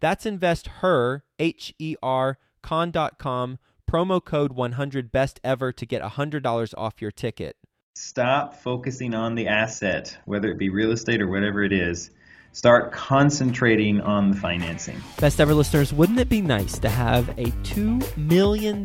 That's 0.00 0.26
investher, 0.26 1.24
H 1.38 1.74
E 1.78 1.94
R, 2.02 2.38
con.com 2.62 3.58
promo 3.90 4.24
code 4.24 4.52
100 4.52 5.10
best 5.10 5.40
ever 5.42 5.72
to 5.72 5.84
get 5.84 6.00
$100 6.00 6.74
off 6.78 7.02
your 7.02 7.10
ticket. 7.10 7.56
Stop 7.96 8.54
focusing 8.54 9.14
on 9.14 9.34
the 9.34 9.48
asset, 9.48 10.16
whether 10.24 10.48
it 10.50 10.58
be 10.58 10.68
real 10.68 10.92
estate 10.92 11.20
or 11.20 11.28
whatever 11.28 11.64
it 11.64 11.72
is. 11.72 12.10
Start 12.52 12.92
concentrating 12.92 14.00
on 14.00 14.30
the 14.30 14.36
financing. 14.36 15.00
Best 15.18 15.40
ever 15.40 15.54
listeners, 15.54 15.92
wouldn't 15.92 16.18
it 16.18 16.28
be 16.28 16.40
nice 16.40 16.78
to 16.78 16.88
have 16.88 17.28
a 17.30 17.46
$2 17.62 18.16
million 18.16 18.84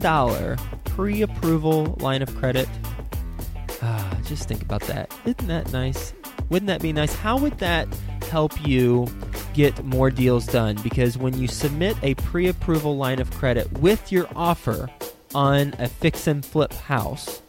pre 0.86 1.22
approval 1.22 1.96
line 2.00 2.22
of 2.22 2.36
credit? 2.36 2.68
Ah, 3.82 4.18
just 4.24 4.48
think 4.48 4.62
about 4.62 4.82
that. 4.84 5.14
Isn't 5.26 5.48
that 5.48 5.72
nice? 5.72 6.14
Wouldn't 6.50 6.68
that 6.68 6.82
be 6.82 6.94
nice? 6.94 7.14
How 7.14 7.38
would 7.38 7.58
that 7.60 7.88
help 8.30 8.54
you 8.68 9.08
get 9.54 9.84
more 9.84 10.10
deals 10.12 10.46
done? 10.46 10.78
Because 10.84 11.18
when 11.18 11.38
you 11.38 11.48
submit 11.48 11.98
a 12.04 12.16
pre 12.16 12.48
approval 12.48 12.98
line 12.98 13.20
of 13.20 13.32
credit 13.32 13.72
with 13.80 14.12
your 14.12 14.28
offer 14.36 14.90
on 15.34 15.74
a 15.80 15.88
fix 15.88 16.28
and 16.28 16.46
flip 16.46 16.74
house, 16.74 17.42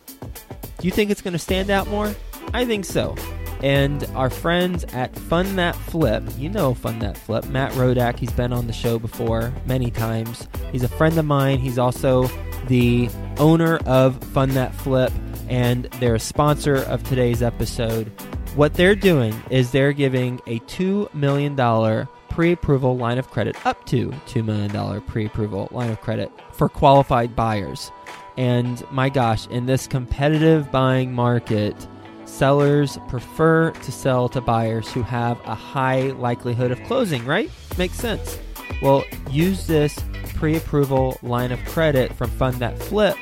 do 0.78 0.86
you 0.86 0.91
think 0.91 1.11
it's 1.11 1.22
going 1.22 1.33
to 1.33 1.38
stand 1.38 1.70
out 1.70 1.88
more? 1.88 2.14
I 2.53 2.64
think 2.64 2.84
so. 2.84 3.14
And 3.62 4.05
our 4.14 4.28
friends 4.28 4.84
at 4.92 5.16
Fund 5.16 5.58
That 5.58 5.75
Flip, 5.75 6.22
you 6.36 6.48
know 6.48 6.75
Fund 6.75 7.00
That 7.00 7.16
Flip, 7.16 7.47
Matt 7.47 7.72
Rodak, 7.72 8.19
he's 8.19 8.33
been 8.33 8.53
on 8.53 8.66
the 8.66 8.72
show 8.72 8.98
before 8.98 9.53
many 9.64 9.91
times. 9.91 10.47
He's 10.72 10.83
a 10.83 10.88
friend 10.88 11.16
of 11.19 11.25
mine. 11.25 11.58
He's 11.58 11.78
also 11.78 12.28
the 12.66 13.08
owner 13.38 13.78
of 13.86 14.22
Fund 14.25 14.53
That 14.53 14.75
Flip, 14.75 15.12
and 15.48 15.84
they're 16.00 16.16
a 16.16 16.20
sponsor 16.20 16.77
of 16.77 17.03
today's 17.05 17.42
episode. 17.42 18.12
What 18.56 18.72
they're 18.72 18.94
doing 18.94 19.34
is 19.50 19.70
they're 19.70 19.92
giving 19.92 20.40
a 20.46 20.60
$2 20.60 21.12
million 21.12 22.08
pre 22.30 22.52
approval 22.52 22.96
line 22.96 23.18
of 23.18 23.30
credit, 23.30 23.54
up 23.66 23.84
to 23.84 24.08
$2 24.08 24.42
million 24.42 25.02
pre 25.02 25.26
approval 25.26 25.68
line 25.72 25.90
of 25.90 26.00
credit 26.00 26.32
for 26.54 26.70
qualified 26.70 27.36
buyers. 27.36 27.92
And 28.38 28.82
my 28.90 29.10
gosh, 29.10 29.46
in 29.48 29.66
this 29.66 29.86
competitive 29.86 30.72
buying 30.72 31.12
market, 31.12 31.86
sellers 32.24 32.96
prefer 33.08 33.72
to 33.72 33.92
sell 33.92 34.26
to 34.30 34.40
buyers 34.40 34.91
who 34.91 35.02
have 35.02 35.38
a 35.44 35.54
high 35.54 36.12
likelihood 36.12 36.70
of 36.70 36.82
closing, 36.84 37.26
right? 37.26 37.50
Makes 37.76 37.98
sense. 37.98 38.38
Well, 38.81 39.04
use 39.31 39.66
this 39.66 40.02
pre 40.34 40.56
approval 40.56 41.19
line 41.22 41.52
of 41.52 41.62
credit 41.66 42.10
from 42.14 42.31
Fund 42.31 42.56
That 42.56 42.78
Flip, 42.78 43.19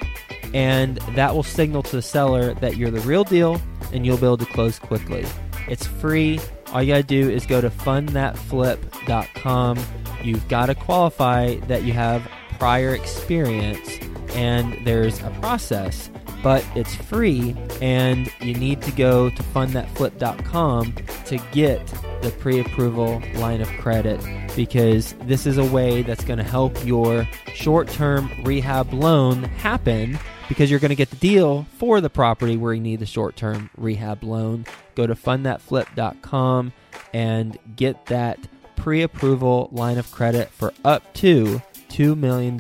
and 0.54 0.98
that 1.16 1.34
will 1.34 1.42
signal 1.42 1.82
to 1.82 1.96
the 1.96 2.02
seller 2.02 2.54
that 2.54 2.76
you're 2.76 2.92
the 2.92 3.00
real 3.00 3.24
deal 3.24 3.60
and 3.94 4.04
you'll 4.04 4.18
be 4.18 4.26
able 4.26 4.36
to 4.36 4.44
close 4.46 4.78
quickly. 4.78 5.24
It's 5.68 5.86
free. 5.86 6.40
All 6.72 6.82
you 6.82 6.92
got 6.92 6.98
to 6.98 7.04
do 7.04 7.30
is 7.30 7.46
go 7.46 7.60
to 7.60 7.70
fundthatflip.com. 7.70 9.78
You've 10.22 10.48
got 10.48 10.66
to 10.66 10.74
qualify 10.74 11.54
that 11.68 11.84
you 11.84 11.92
have 11.92 12.28
prior 12.58 12.92
experience, 12.94 13.88
and 14.34 14.76
there's 14.84 15.20
a 15.20 15.30
process, 15.40 16.10
but 16.42 16.66
it's 16.74 16.94
free, 16.94 17.56
and 17.80 18.30
you 18.40 18.54
need 18.54 18.82
to 18.82 18.90
go 18.92 19.30
to 19.30 19.42
fundthatflip.com 19.42 20.94
to 21.26 21.38
get 21.52 21.86
the 22.22 22.30
pre 22.38 22.60
approval 22.60 23.22
line 23.34 23.60
of 23.60 23.68
credit 23.78 24.20
because 24.56 25.12
this 25.22 25.46
is 25.46 25.58
a 25.58 25.64
way 25.64 26.02
that's 26.02 26.24
going 26.24 26.38
to 26.38 26.44
help 26.44 26.84
your 26.84 27.28
short 27.54 27.88
term 27.88 28.30
rehab 28.44 28.92
loan 28.92 29.42
happen 29.42 30.18
because 30.48 30.70
you're 30.70 30.80
going 30.80 30.90
to 30.90 30.94
get 30.94 31.10
the 31.10 31.16
deal 31.16 31.66
for 31.78 32.00
the 32.00 32.10
property 32.10 32.56
where 32.56 32.74
you 32.74 32.80
need 32.80 33.00
the 33.00 33.06
short 33.06 33.36
term 33.36 33.70
rehab 33.76 34.22
loan. 34.22 34.66
Go 34.94 35.06
to 35.06 35.14
fundthatflip.com 35.14 36.72
and 37.12 37.58
get 37.76 38.06
that 38.06 38.38
pre 38.76 39.02
approval 39.02 39.68
line 39.72 39.98
of 39.98 40.10
credit 40.10 40.50
for 40.50 40.72
up 40.84 41.12
to 41.14 41.62
$2 41.94 42.16
million. 42.16 42.56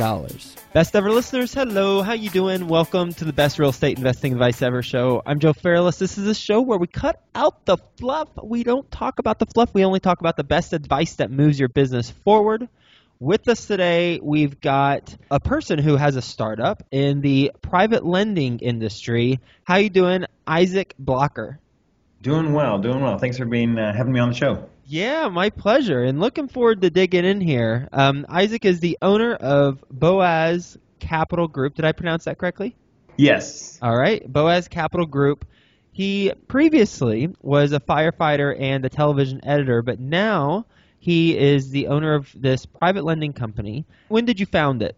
Best 0.72 0.94
ever 0.94 1.10
listeners, 1.10 1.52
hello, 1.52 2.02
how 2.02 2.12
you 2.12 2.30
doing? 2.30 2.68
Welcome 2.68 3.12
to 3.14 3.24
the 3.24 3.32
best 3.32 3.58
real 3.58 3.70
estate 3.70 3.98
investing 3.98 4.32
advice 4.32 4.62
ever 4.62 4.80
show. 4.80 5.22
I'm 5.26 5.40
Joe 5.40 5.52
Fairless. 5.52 5.98
This 5.98 6.18
is 6.18 6.28
a 6.28 6.34
show 6.34 6.60
where 6.60 6.78
we 6.78 6.86
cut 6.86 7.20
out 7.34 7.64
the 7.64 7.78
fluff. 7.98 8.28
We 8.42 8.62
don't 8.62 8.88
talk 8.92 9.18
about 9.18 9.40
the 9.40 9.46
fluff. 9.46 9.74
We 9.74 9.84
only 9.84 9.98
talk 9.98 10.20
about 10.20 10.36
the 10.36 10.44
best 10.44 10.72
advice 10.72 11.14
that 11.16 11.32
moves 11.32 11.58
your 11.58 11.68
business 11.68 12.10
forward. 12.10 12.68
With 13.24 13.48
us 13.48 13.64
today, 13.64 14.20
we've 14.22 14.60
got 14.60 15.16
a 15.30 15.40
person 15.40 15.78
who 15.78 15.96
has 15.96 16.14
a 16.14 16.20
startup 16.20 16.82
in 16.90 17.22
the 17.22 17.52
private 17.62 18.04
lending 18.04 18.58
industry. 18.58 19.40
How 19.62 19.76
are 19.76 19.80
you 19.80 19.88
doing, 19.88 20.26
Isaac 20.46 20.94
Blocker? 20.98 21.58
Doing 22.20 22.52
well, 22.52 22.80
doing 22.80 23.00
well. 23.00 23.16
Thanks 23.16 23.38
for 23.38 23.46
being 23.46 23.78
uh, 23.78 23.94
having 23.96 24.12
me 24.12 24.20
on 24.20 24.28
the 24.28 24.34
show. 24.34 24.68
Yeah, 24.84 25.28
my 25.28 25.48
pleasure. 25.48 26.02
And 26.02 26.20
looking 26.20 26.48
forward 26.48 26.82
to 26.82 26.90
digging 26.90 27.24
in 27.24 27.40
here. 27.40 27.88
Um, 27.94 28.26
Isaac 28.28 28.66
is 28.66 28.80
the 28.80 28.98
owner 29.00 29.32
of 29.32 29.82
Boaz 29.90 30.76
Capital 30.98 31.48
Group. 31.48 31.76
Did 31.76 31.86
I 31.86 31.92
pronounce 31.92 32.24
that 32.24 32.36
correctly? 32.36 32.76
Yes. 33.16 33.78
All 33.80 33.96
right, 33.96 34.22
Boaz 34.30 34.68
Capital 34.68 35.06
Group. 35.06 35.46
He 35.92 36.30
previously 36.46 37.34
was 37.40 37.72
a 37.72 37.80
firefighter 37.80 38.54
and 38.60 38.84
a 38.84 38.90
television 38.90 39.40
editor, 39.46 39.80
but 39.80 39.98
now 39.98 40.66
he 41.04 41.36
is 41.36 41.68
the 41.70 41.88
owner 41.88 42.14
of 42.14 42.30
this 42.34 42.64
private 42.64 43.04
lending 43.04 43.34
company. 43.34 43.84
When 44.08 44.24
did 44.24 44.40
you 44.40 44.46
found 44.46 44.82
it? 44.82 44.96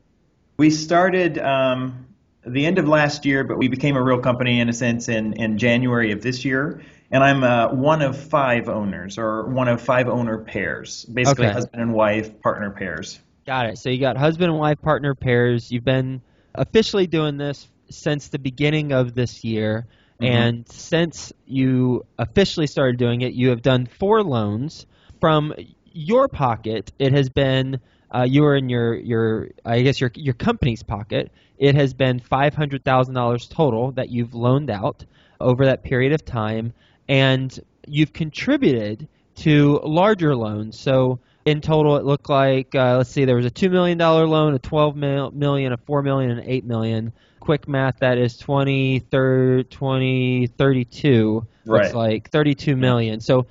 We 0.56 0.70
started 0.70 1.36
um, 1.36 2.06
the 2.46 2.64
end 2.64 2.78
of 2.78 2.86
last 2.86 3.26
year, 3.26 3.42
but 3.42 3.58
we 3.58 3.66
became 3.66 3.96
a 3.96 4.02
real 4.02 4.20
company 4.20 4.60
in 4.60 4.68
a 4.68 4.72
sense 4.72 5.08
in, 5.08 5.32
in 5.32 5.58
January 5.58 6.12
of 6.12 6.22
this 6.22 6.44
year. 6.44 6.80
And 7.10 7.24
I'm 7.24 7.42
uh, 7.42 7.74
one 7.74 8.02
of 8.02 8.16
five 8.16 8.68
owners, 8.68 9.18
or 9.18 9.48
one 9.48 9.66
of 9.66 9.82
five 9.82 10.08
owner 10.08 10.38
pairs, 10.38 11.04
basically 11.06 11.46
Okay. 11.46 11.54
husband 11.54 11.82
and 11.82 11.92
wife 11.92 12.40
partner 12.40 12.70
pairs. 12.70 13.18
Got 13.44 13.66
it. 13.66 13.78
So 13.78 13.90
you 13.90 13.98
got 13.98 14.16
husband 14.16 14.50
and 14.50 14.60
wife 14.60 14.80
partner 14.80 15.16
pairs. 15.16 15.72
You've 15.72 15.84
been 15.84 16.22
officially 16.54 17.08
doing 17.08 17.36
this 17.36 17.66
since 17.90 18.28
the 18.28 18.38
beginning 18.38 18.92
of 18.92 19.14
this 19.14 19.42
year. 19.42 19.86
Mhm. 20.20 20.26
And 20.28 20.68
since 20.68 21.32
you 21.46 22.06
officially 22.16 22.68
started 22.68 22.96
doing 22.96 23.22
it, 23.22 23.32
you 23.32 23.48
have 23.48 23.62
done 23.62 23.86
four 23.86 24.22
loans 24.22 24.86
from 25.20 25.52
your 25.96 26.28
pocket. 26.28 26.92
It 26.98 27.12
has 27.12 27.28
been 27.28 27.80
uh, 28.14 28.26
you 28.28 28.44
are 28.44 28.54
in 28.54 28.68
your 28.68 28.94
your 28.94 29.48
I 29.64 29.82
guess 29.82 30.00
your 30.00 30.10
your 30.14 30.34
company's 30.34 30.82
pocket. 30.82 31.32
It 31.58 31.74
has 31.74 31.94
been 31.94 32.20
five 32.20 32.54
hundred 32.54 32.84
thousand 32.84 33.14
dollars 33.14 33.48
total 33.48 33.92
that 33.92 34.10
you've 34.10 34.34
loaned 34.34 34.70
out 34.70 35.04
over 35.40 35.64
that 35.66 35.82
period 35.82 36.12
of 36.12 36.24
time, 36.24 36.72
and 37.08 37.58
you've 37.86 38.12
contributed 38.12 39.08
to 39.36 39.80
larger 39.82 40.36
loans. 40.36 40.78
So 40.78 41.18
in 41.44 41.60
total, 41.60 41.96
it 41.96 42.04
looked 42.04 42.28
like 42.28 42.74
uh, 42.74 42.98
let's 42.98 43.10
see, 43.10 43.24
there 43.24 43.36
was 43.36 43.46
a 43.46 43.50
two 43.50 43.70
million 43.70 43.98
dollar 43.98 44.26
loan, 44.26 44.54
a 44.54 44.58
twelve 44.58 44.96
mil- 44.96 45.32
a 45.34 45.76
four 45.78 46.02
million, 46.02 46.30
and 46.30 46.40
an 46.40 46.46
eight 46.48 46.64
million. 46.64 47.12
Quick 47.40 47.68
math, 47.68 48.00
that 48.00 48.18
is 48.18 48.36
20, 48.38 48.98
thir- 48.98 49.62
20 49.62 50.48
32. 50.58 51.46
Looks 51.64 51.94
like 51.94 52.30
32 52.30 52.74
million. 52.74 53.20
So 53.20 53.46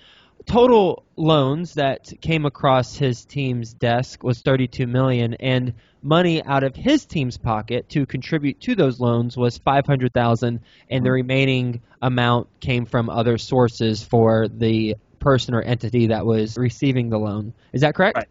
total 0.45 1.03
loans 1.15 1.73
that 1.75 2.13
came 2.21 2.45
across 2.45 2.95
his 2.95 3.25
team's 3.25 3.73
desk 3.73 4.23
was 4.23 4.41
32 4.41 4.87
million 4.87 5.33
and 5.35 5.73
money 6.01 6.43
out 6.43 6.63
of 6.63 6.75
his 6.75 7.05
team's 7.05 7.37
pocket 7.37 7.89
to 7.89 8.05
contribute 8.05 8.59
to 8.61 8.75
those 8.75 8.99
loans 8.99 9.35
was 9.35 9.57
500,000 9.57 10.59
and 10.89 11.05
the 11.05 11.11
remaining 11.11 11.81
amount 12.01 12.47
came 12.59 12.85
from 12.85 13.09
other 13.09 13.37
sources 13.37 14.03
for 14.03 14.47
the 14.47 14.95
person 15.19 15.55
or 15.55 15.61
entity 15.61 16.07
that 16.07 16.25
was 16.25 16.57
receiving 16.57 17.09
the 17.09 17.17
loan. 17.17 17.53
Is 17.73 17.81
that 17.81 17.95
correct? 17.95 18.17
Right. 18.17 18.27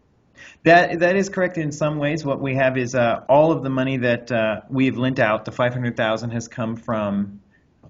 That 0.63 0.99
that 0.99 1.15
is 1.15 1.29
correct 1.29 1.57
in 1.57 1.71
some 1.71 1.97
ways. 1.97 2.25
What 2.25 2.39
we 2.39 2.55
have 2.55 2.77
is 2.77 2.95
uh, 2.95 3.23
all 3.29 3.51
of 3.51 3.63
the 3.63 3.69
money 3.69 3.97
that 3.97 4.31
uh, 4.31 4.61
we've 4.69 4.97
lent 4.97 5.19
out. 5.19 5.45
The 5.45 5.51
five 5.51 5.73
hundred 5.73 5.95
thousand 5.95 6.31
has 6.31 6.47
come 6.47 6.75
from 6.75 7.41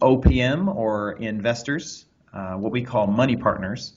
OPM 0.02 0.74
or 0.74 1.14
investors, 1.14 2.06
uh, 2.34 2.54
what 2.54 2.72
we 2.72 2.82
call 2.82 3.08
money 3.08 3.36
partners. 3.36 3.94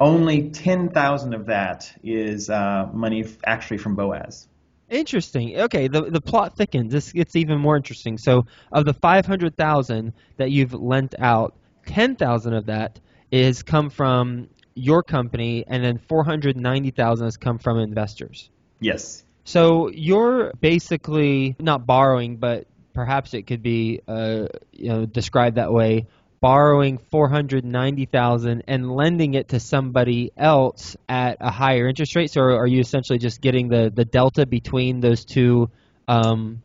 Only 0.00 0.50
ten 0.50 0.90
thousand 0.90 1.34
of 1.34 1.46
that 1.46 1.92
is 2.02 2.50
uh, 2.50 2.88
money 2.92 3.24
actually 3.46 3.78
from 3.78 3.94
Boaz. 3.94 4.48
Interesting. 4.90 5.58
Okay, 5.60 5.88
the 5.88 6.02
the 6.02 6.20
plot 6.20 6.56
thickens. 6.56 6.92
This 6.92 7.12
gets 7.12 7.36
even 7.36 7.58
more 7.58 7.76
interesting. 7.76 8.18
So, 8.18 8.46
of 8.72 8.84
the 8.84 8.94
five 8.94 9.26
hundred 9.26 9.56
thousand 9.56 10.12
that 10.36 10.50
you've 10.50 10.74
lent 10.74 11.14
out, 11.18 11.54
ten 11.86 12.16
thousand 12.16 12.54
of 12.54 12.66
that 12.66 13.00
is 13.30 13.62
come 13.62 13.90
from 13.90 14.48
your 14.74 15.02
company, 15.02 15.64
and 15.66 15.84
then 15.84 15.98
490,000 15.98 17.26
has 17.26 17.36
come 17.36 17.58
from 17.58 17.78
investors. 17.78 18.50
Yes. 18.80 19.24
So 19.44 19.90
you're 19.90 20.52
basically 20.60 21.56
not 21.58 21.86
borrowing, 21.86 22.36
but 22.36 22.66
perhaps 22.92 23.34
it 23.34 23.42
could 23.46 23.62
be 23.62 24.00
uh, 24.08 24.46
you 24.72 24.88
know 24.88 25.06
described 25.06 25.56
that 25.56 25.72
way. 25.72 26.06
Borrowing 26.44 26.98
490,000 26.98 28.64
and 28.68 28.94
lending 28.94 29.32
it 29.32 29.48
to 29.48 29.60
somebody 29.60 30.30
else 30.36 30.94
at 31.08 31.38
a 31.40 31.50
higher 31.50 31.88
interest 31.88 32.14
rate. 32.16 32.30
So 32.30 32.42
are 32.42 32.66
you 32.66 32.80
essentially 32.80 33.18
just 33.18 33.40
getting 33.40 33.68
the, 33.68 33.90
the 33.94 34.04
delta 34.04 34.44
between 34.44 35.00
those 35.00 35.24
two 35.24 35.70
um, 36.06 36.60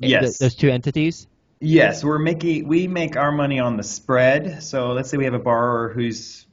yes. 0.00 0.20
Th- 0.22 0.38
those 0.38 0.54
two 0.54 0.68
entities? 0.68 1.26
Yes, 1.60 2.04
we're 2.04 2.18
making 2.18 2.68
we 2.68 2.86
make 2.86 3.16
our 3.16 3.32
money 3.32 3.58
on 3.58 3.78
the 3.78 3.82
spread. 3.82 4.62
So 4.62 4.92
let's 4.92 5.08
say 5.08 5.16
we 5.16 5.24
have 5.24 5.34
a 5.34 5.38
borrower 5.38 5.88
who's 5.88 6.46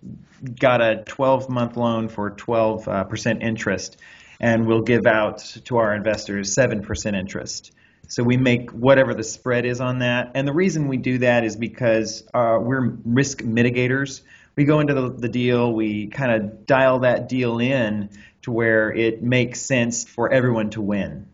got 0.58 0.82
a 0.82 1.04
12 1.06 1.50
month 1.50 1.76
loan 1.76 2.08
for 2.08 2.30
12 2.30 2.88
uh, 2.88 3.04
percent 3.04 3.44
interest, 3.44 3.98
and 4.40 4.66
we'll 4.66 4.84
give 4.84 5.06
out 5.06 5.40
to 5.66 5.78
our 5.78 5.94
investors 5.94 6.54
seven 6.54 6.82
percent 6.82 7.18
interest. 7.18 7.74
So 8.08 8.24
we 8.24 8.38
make 8.38 8.72
whatever 8.72 9.14
the 9.14 9.24
spread 9.24 9.66
is 9.66 9.82
on 9.82 10.00
that, 10.00 10.32
and 10.36 10.48
the 10.48 10.54
reason 10.54 10.88
we 10.88 10.98
do 10.98 11.20
that 11.20 11.44
is 11.44 11.56
because 11.56 12.24
uh, 12.34 12.60
we're 12.62 12.98
risk 13.06 13.42
mitigators. 13.42 14.22
We 14.56 14.66
go 14.66 14.80
into 14.82 14.94
the, 14.94 15.10
the 15.10 15.30
deal, 15.30 15.74
we 15.74 16.08
kind 16.08 16.32
of 16.32 16.66
dial 16.66 17.00
that 17.00 17.28
deal 17.28 17.60
in 17.60 18.10
to 18.44 18.52
where 18.52 18.92
it 18.92 19.24
makes 19.24 19.62
sense 19.62 20.04
for 20.04 20.32
everyone 20.32 20.70
to 20.72 20.82
win. 20.82 21.28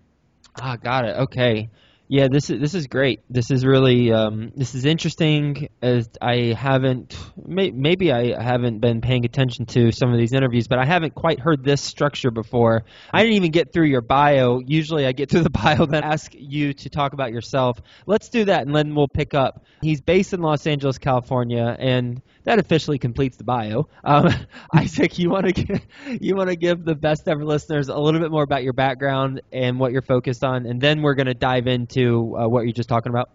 Ah, 0.62 0.78
got 0.78 1.06
it. 1.06 1.18
Okay. 1.18 1.70
Yeah, 2.12 2.28
this 2.28 2.50
is 2.50 2.60
this 2.60 2.74
is 2.74 2.88
great. 2.88 3.20
This 3.30 3.52
is 3.52 3.64
really 3.64 4.12
um, 4.12 4.52
this 4.56 4.74
is 4.74 4.86
interesting. 4.86 5.70
As 5.80 6.10
I 6.20 6.56
haven't 6.58 7.16
may, 7.38 7.70
maybe 7.70 8.12
I 8.12 8.42
haven't 8.42 8.80
been 8.80 9.00
paying 9.02 9.26
attention 9.26 9.68
to 9.68 9.92
some 9.92 10.12
of 10.12 10.18
these 10.18 10.34
interviews, 10.34 10.68
but 10.68 10.80
I 10.80 10.86
haven't 10.86 11.14
quite 11.14 11.40
heard 11.40 11.64
this 11.64 11.82
structure 11.82 12.32
before. 12.32 12.84
I 13.14 13.22
didn't 13.22 13.36
even 13.36 13.52
get 13.52 13.72
through 13.72 13.86
your 13.86 14.02
bio. 14.02 14.60
Usually, 14.66 15.06
I 15.06 15.12
get 15.12 15.30
through 15.30 15.44
the 15.44 15.50
bio, 15.52 15.86
then 15.86 16.04
ask 16.04 16.32
you 16.34 16.74
to 16.74 16.90
talk 16.90 17.14
about 17.14 17.32
yourself. 17.32 17.80
Let's 18.08 18.30
do 18.30 18.46
that, 18.46 18.66
and 18.66 18.76
then 18.76 18.96
we'll 18.96 19.08
pick 19.08 19.36
up. 19.36 19.64
He's 19.84 20.02
based 20.02 20.34
in 20.34 20.42
Los 20.42 20.66
Angeles, 20.66 20.98
California, 20.98 21.78
and 21.78 22.24
that 22.46 22.58
officially 22.58 22.98
completes 22.98 23.38
the 23.38 23.44
bio. 23.44 23.88
Um, 24.04 24.34
Isaac, 24.74 25.20
you 25.20 25.30
want 25.30 25.56
to 25.56 25.80
you 26.20 26.36
want 26.36 26.50
to 26.50 26.56
give 26.56 26.84
the 26.84 26.96
best 26.96 27.28
ever 27.28 27.46
listeners 27.46 27.88
a 27.88 28.00
little 28.00 28.20
bit 28.20 28.32
more 28.32 28.42
about 28.42 28.64
your 28.64 28.74
background 28.74 29.42
and 29.54 29.80
what 29.80 29.92
you're 29.92 30.02
focused 30.02 30.44
on, 30.44 30.66
and 30.66 30.82
then 30.82 31.04
we're 31.04 31.14
going 31.14 31.28
to 31.28 31.36
dive 31.36 31.68
into 31.68 31.99
uh, 32.08 32.48
what 32.48 32.62
you're 32.62 32.74
just 32.74 32.90
talking 32.90 33.10
about. 33.10 33.30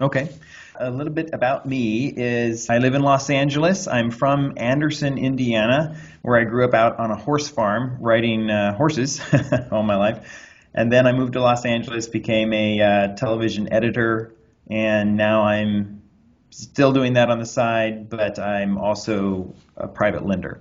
Okay. 0.00 0.28
A 0.76 0.90
little 0.90 1.12
bit 1.12 1.30
about 1.32 1.66
me 1.66 2.06
is 2.06 2.70
I 2.70 2.78
live 2.78 2.94
in 2.94 3.02
Los 3.02 3.30
Angeles. 3.30 3.88
I'm 3.88 4.12
from 4.12 4.54
Anderson, 4.56 5.18
Indiana, 5.18 6.00
where 6.22 6.38
I 6.38 6.44
grew 6.44 6.64
up 6.64 6.72
out 6.72 7.00
on 7.00 7.10
a 7.10 7.16
horse 7.16 7.48
farm 7.48 7.96
riding 8.00 8.48
uh, 8.48 8.76
horses 8.76 9.20
all 9.72 9.82
my 9.82 9.96
life. 9.96 10.46
And 10.72 10.92
then 10.92 11.08
I 11.08 11.12
moved 11.12 11.32
to 11.32 11.40
Los 11.40 11.64
Angeles, 11.64 12.06
became 12.06 12.52
a 12.52 12.80
uh, 12.80 13.16
television 13.16 13.72
editor, 13.72 14.32
and 14.70 15.16
now 15.16 15.42
I'm 15.42 16.02
still 16.50 16.92
doing 16.92 17.14
that 17.14 17.30
on 17.30 17.40
the 17.40 17.46
side, 17.46 18.08
but 18.08 18.38
I'm 18.38 18.78
also 18.78 19.54
a 19.76 19.88
private 19.88 20.24
lender, 20.24 20.60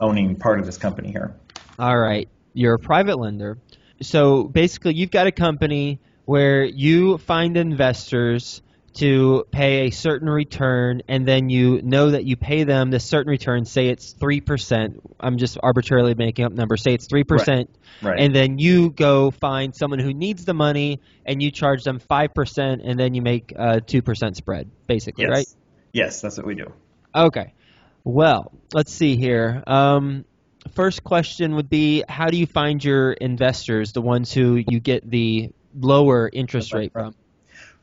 owning 0.00 0.36
part 0.36 0.58
of 0.58 0.66
this 0.66 0.78
company 0.78 1.12
here. 1.12 1.36
All 1.78 1.96
right, 1.96 2.28
you're 2.54 2.74
a 2.74 2.78
private 2.78 3.18
lender. 3.18 3.58
So 4.00 4.44
basically, 4.44 4.94
you've 4.94 5.12
got 5.12 5.28
a 5.28 5.32
company 5.32 6.00
where 6.32 6.64
you 6.64 7.18
find 7.18 7.58
investors 7.58 8.62
to 8.94 9.44
pay 9.50 9.86
a 9.86 9.90
certain 9.90 10.30
return, 10.30 11.02
and 11.06 11.28
then 11.28 11.50
you 11.50 11.82
know 11.82 12.12
that 12.12 12.24
you 12.24 12.36
pay 12.36 12.64
them 12.64 12.90
this 12.90 13.04
certain 13.04 13.28
return. 13.28 13.66
Say 13.66 13.88
it's 13.88 14.12
three 14.12 14.40
percent. 14.40 15.02
I'm 15.20 15.36
just 15.36 15.58
arbitrarily 15.62 16.14
making 16.14 16.46
up 16.46 16.52
numbers. 16.52 16.82
Say 16.82 16.94
it's 16.94 17.06
three 17.06 17.24
percent, 17.24 17.68
right. 18.00 18.18
and 18.18 18.34
then 18.34 18.58
you 18.58 18.88
go 18.88 19.30
find 19.30 19.76
someone 19.76 19.98
who 19.98 20.14
needs 20.14 20.46
the 20.46 20.54
money, 20.54 21.00
and 21.26 21.42
you 21.42 21.50
charge 21.50 21.84
them 21.84 21.98
five 21.98 22.32
percent, 22.32 22.80
and 22.82 22.98
then 22.98 23.12
you 23.12 23.20
make 23.20 23.52
a 23.54 23.82
two 23.82 24.00
percent 24.00 24.38
spread, 24.38 24.70
basically, 24.86 25.24
yes. 25.24 25.30
right? 25.30 25.46
Yes, 25.92 26.22
that's 26.22 26.38
what 26.38 26.46
we 26.46 26.54
do. 26.54 26.72
Okay. 27.14 27.52
Well, 28.04 28.52
let's 28.72 28.90
see 28.90 29.16
here. 29.16 29.62
Um, 29.66 30.24
first 30.74 31.04
question 31.04 31.56
would 31.56 31.68
be 31.68 32.04
How 32.08 32.28
do 32.28 32.38
you 32.38 32.46
find 32.46 32.82
your 32.82 33.12
investors, 33.12 33.92
the 33.92 34.00
ones 34.00 34.32
who 34.32 34.62
you 34.66 34.80
get 34.80 35.10
the 35.10 35.52
lower 35.78 36.30
interest 36.32 36.72
rate 36.72 36.92
from? 36.92 37.14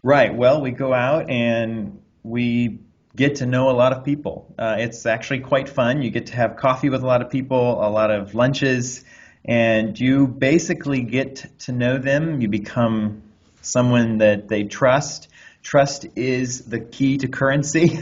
Right. 0.01 0.33
Well, 0.33 0.61
we 0.61 0.71
go 0.71 0.93
out 0.93 1.29
and 1.29 2.01
we 2.23 2.79
get 3.15 3.35
to 3.37 3.45
know 3.45 3.69
a 3.69 3.73
lot 3.73 3.91
of 3.91 4.05
people. 4.05 4.53
Uh, 4.57 4.77
it's 4.79 5.05
actually 5.05 5.39
quite 5.39 5.67
fun. 5.67 6.01
You 6.01 6.09
get 6.09 6.27
to 6.27 6.35
have 6.35 6.55
coffee 6.55 6.89
with 6.89 7.03
a 7.03 7.05
lot 7.05 7.21
of 7.21 7.29
people, 7.29 7.85
a 7.85 7.89
lot 7.89 8.11
of 8.11 8.33
lunches, 8.33 9.03
and 9.43 9.99
you 9.99 10.27
basically 10.27 11.01
get 11.01 11.45
to 11.59 11.71
know 11.71 11.97
them. 11.97 12.41
You 12.41 12.47
become 12.47 13.23
someone 13.61 14.19
that 14.19 14.47
they 14.47 14.63
trust. 14.63 15.27
Trust 15.61 16.05
is 16.15 16.61
the 16.61 16.79
key 16.79 17.17
to 17.17 17.27
currency 17.27 17.99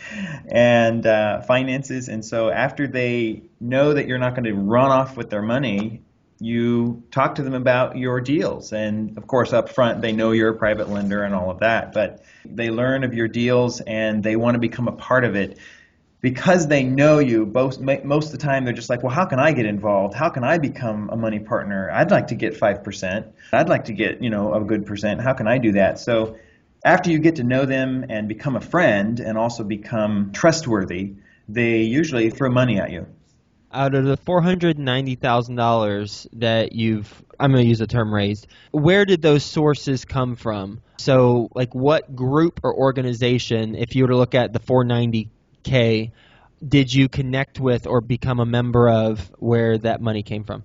and 0.46 1.04
uh, 1.04 1.40
finances. 1.42 2.08
And 2.08 2.24
so 2.24 2.50
after 2.50 2.86
they 2.86 3.42
know 3.60 3.94
that 3.94 4.06
you're 4.06 4.18
not 4.18 4.34
going 4.34 4.44
to 4.44 4.54
run 4.54 4.90
off 4.90 5.16
with 5.16 5.30
their 5.30 5.42
money, 5.42 6.02
you 6.42 7.04
talk 7.10 7.36
to 7.36 7.42
them 7.42 7.54
about 7.54 7.96
your 7.96 8.20
deals. 8.20 8.72
And 8.72 9.16
of 9.16 9.26
course, 9.26 9.52
up 9.52 9.68
front, 9.68 10.02
they 10.02 10.12
know 10.12 10.32
you're 10.32 10.50
a 10.50 10.56
private 10.56 10.88
lender 10.88 11.22
and 11.22 11.34
all 11.34 11.50
of 11.50 11.60
that, 11.60 11.92
but 11.92 12.24
they 12.44 12.70
learn 12.70 13.04
of 13.04 13.14
your 13.14 13.28
deals 13.28 13.80
and 13.80 14.22
they 14.22 14.36
want 14.36 14.54
to 14.54 14.58
become 14.58 14.88
a 14.88 14.92
part 14.92 15.24
of 15.24 15.36
it. 15.36 15.58
Because 16.20 16.68
they 16.68 16.84
know 16.84 17.18
you, 17.18 17.46
both, 17.46 17.80
most 17.80 18.26
of 18.26 18.32
the 18.32 18.38
time 18.38 18.64
they're 18.64 18.72
just 18.72 18.88
like, 18.88 19.02
well, 19.02 19.12
how 19.12 19.24
can 19.24 19.40
I 19.40 19.52
get 19.52 19.66
involved? 19.66 20.14
How 20.14 20.28
can 20.28 20.44
I 20.44 20.58
become 20.58 21.10
a 21.10 21.16
money 21.16 21.40
partner? 21.40 21.90
I'd 21.90 22.12
like 22.12 22.28
to 22.28 22.36
get 22.36 22.58
5%. 22.58 23.32
I'd 23.52 23.68
like 23.68 23.86
to 23.86 23.92
get, 23.92 24.22
you 24.22 24.30
know, 24.30 24.54
a 24.54 24.60
good 24.60 24.86
percent. 24.86 25.20
How 25.20 25.32
can 25.32 25.48
I 25.48 25.58
do 25.58 25.72
that? 25.72 25.98
So 25.98 26.36
after 26.84 27.10
you 27.10 27.18
get 27.18 27.36
to 27.36 27.44
know 27.44 27.64
them 27.64 28.06
and 28.08 28.28
become 28.28 28.54
a 28.54 28.60
friend 28.60 29.18
and 29.18 29.36
also 29.36 29.64
become 29.64 30.30
trustworthy, 30.32 31.14
they 31.48 31.82
usually 31.82 32.30
throw 32.30 32.50
money 32.50 32.78
at 32.78 32.92
you 32.92 33.06
out 33.72 33.94
of 33.94 34.04
the 34.04 34.16
four 34.16 34.42
hundred 34.42 34.78
ninety 34.78 35.14
thousand 35.14 35.56
dollars 35.56 36.26
that 36.34 36.72
you've 36.72 37.22
I'm 37.42 37.50
going 37.50 37.64
to 37.64 37.68
use 37.68 37.80
the 37.80 37.88
term 37.88 38.14
raised, 38.14 38.46
where 38.70 39.04
did 39.04 39.20
those 39.20 39.42
sources 39.42 40.04
come 40.04 40.36
from? 40.36 40.80
So, 40.98 41.48
like, 41.54 41.74
what 41.74 42.14
group 42.14 42.60
or 42.62 42.72
organization, 42.72 43.74
if 43.74 43.96
you 43.96 44.04
were 44.04 44.10
to 44.10 44.16
look 44.16 44.36
at 44.36 44.52
the 44.52 44.60
490k, 44.60 46.12
did 46.66 46.94
you 46.94 47.08
connect 47.08 47.58
with 47.58 47.88
or 47.88 48.00
become 48.00 48.38
a 48.38 48.46
member 48.46 48.88
of 48.88 49.32
where 49.38 49.76
that 49.78 50.00
money 50.00 50.22
came 50.22 50.44
from? 50.44 50.62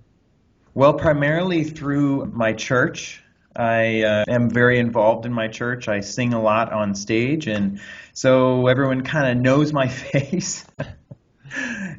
Well, 0.75 0.93
primarily 0.93 1.63
through 1.63 2.27
my 2.27 2.53
church. 2.53 3.23
I 3.55 4.03
uh, 4.03 4.25
am 4.27 4.51
very 4.51 4.77
involved 4.77 5.25
in 5.25 5.33
my 5.33 5.47
church. 5.47 5.87
I 5.87 6.01
sing 6.01 6.33
a 6.33 6.41
lot 6.41 6.71
on 6.71 6.93
stage, 6.93 7.47
and 7.47 7.79
so 8.13 8.67
everyone 8.67 9.01
kind 9.01 9.31
of 9.31 9.43
knows 9.43 9.73
my 9.73 9.87
face. 9.87 10.63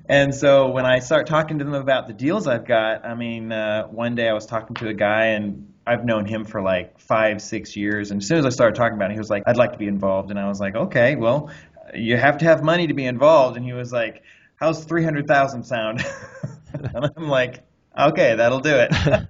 And 0.09 0.35
so 0.35 0.69
when 0.69 0.87
I 0.87 0.99
start 0.99 1.27
talking 1.27 1.59
to 1.59 1.65
them 1.65 1.75
about 1.75 2.07
the 2.07 2.13
deals 2.13 2.47
I've 2.47 2.67
got, 2.67 3.05
I 3.05 3.15
mean, 3.15 3.53
uh, 3.53 3.87
one 3.87 4.15
day 4.15 4.29
I 4.29 4.33
was 4.33 4.47
talking 4.47 4.77
to 4.77 4.89
a 4.89 4.95
guy 4.95 5.27
and 5.27 5.73
I've 5.87 6.05
known 6.05 6.27
him 6.27 6.45
for 6.45 6.61
like 6.61 6.99
five, 6.99 7.41
six 7.41 7.75
years. 7.77 8.11
And 8.11 8.21
as 8.21 8.29
soon 8.29 8.39
as 8.39 8.45
I 8.45 8.51
started 8.51 8.77
talking 8.77 8.97
about 8.97 9.11
it, 9.11 9.15
he 9.15 9.19
was 9.19 9.31
like, 9.31 9.45
I'd 9.47 9.57
like 9.57 9.73
to 9.73 9.79
be 9.79 9.87
involved. 9.87 10.31
And 10.31 10.39
I 10.39 10.49
was 10.49 10.61
like, 10.61 10.75
okay, 10.75 11.17
well, 11.17 11.51
you 11.95 12.17
have 12.17 12.39
to 12.39 12.45
have 12.45 12.63
money 12.63 12.87
to 12.89 12.95
be 12.95 13.07
involved. 13.07 13.57
And 13.57 13.65
he 13.65 13.73
was 13.73 13.93
like, 13.93 14.23
how's 14.57 14.85
300,000 14.85 15.65
sound? 15.65 16.05
and 16.73 17.11
I'm 17.17 17.29
like, 17.29 17.61
okay, 17.99 18.35
that'll 18.35 18.61
do 18.61 18.75
it. 18.75 18.93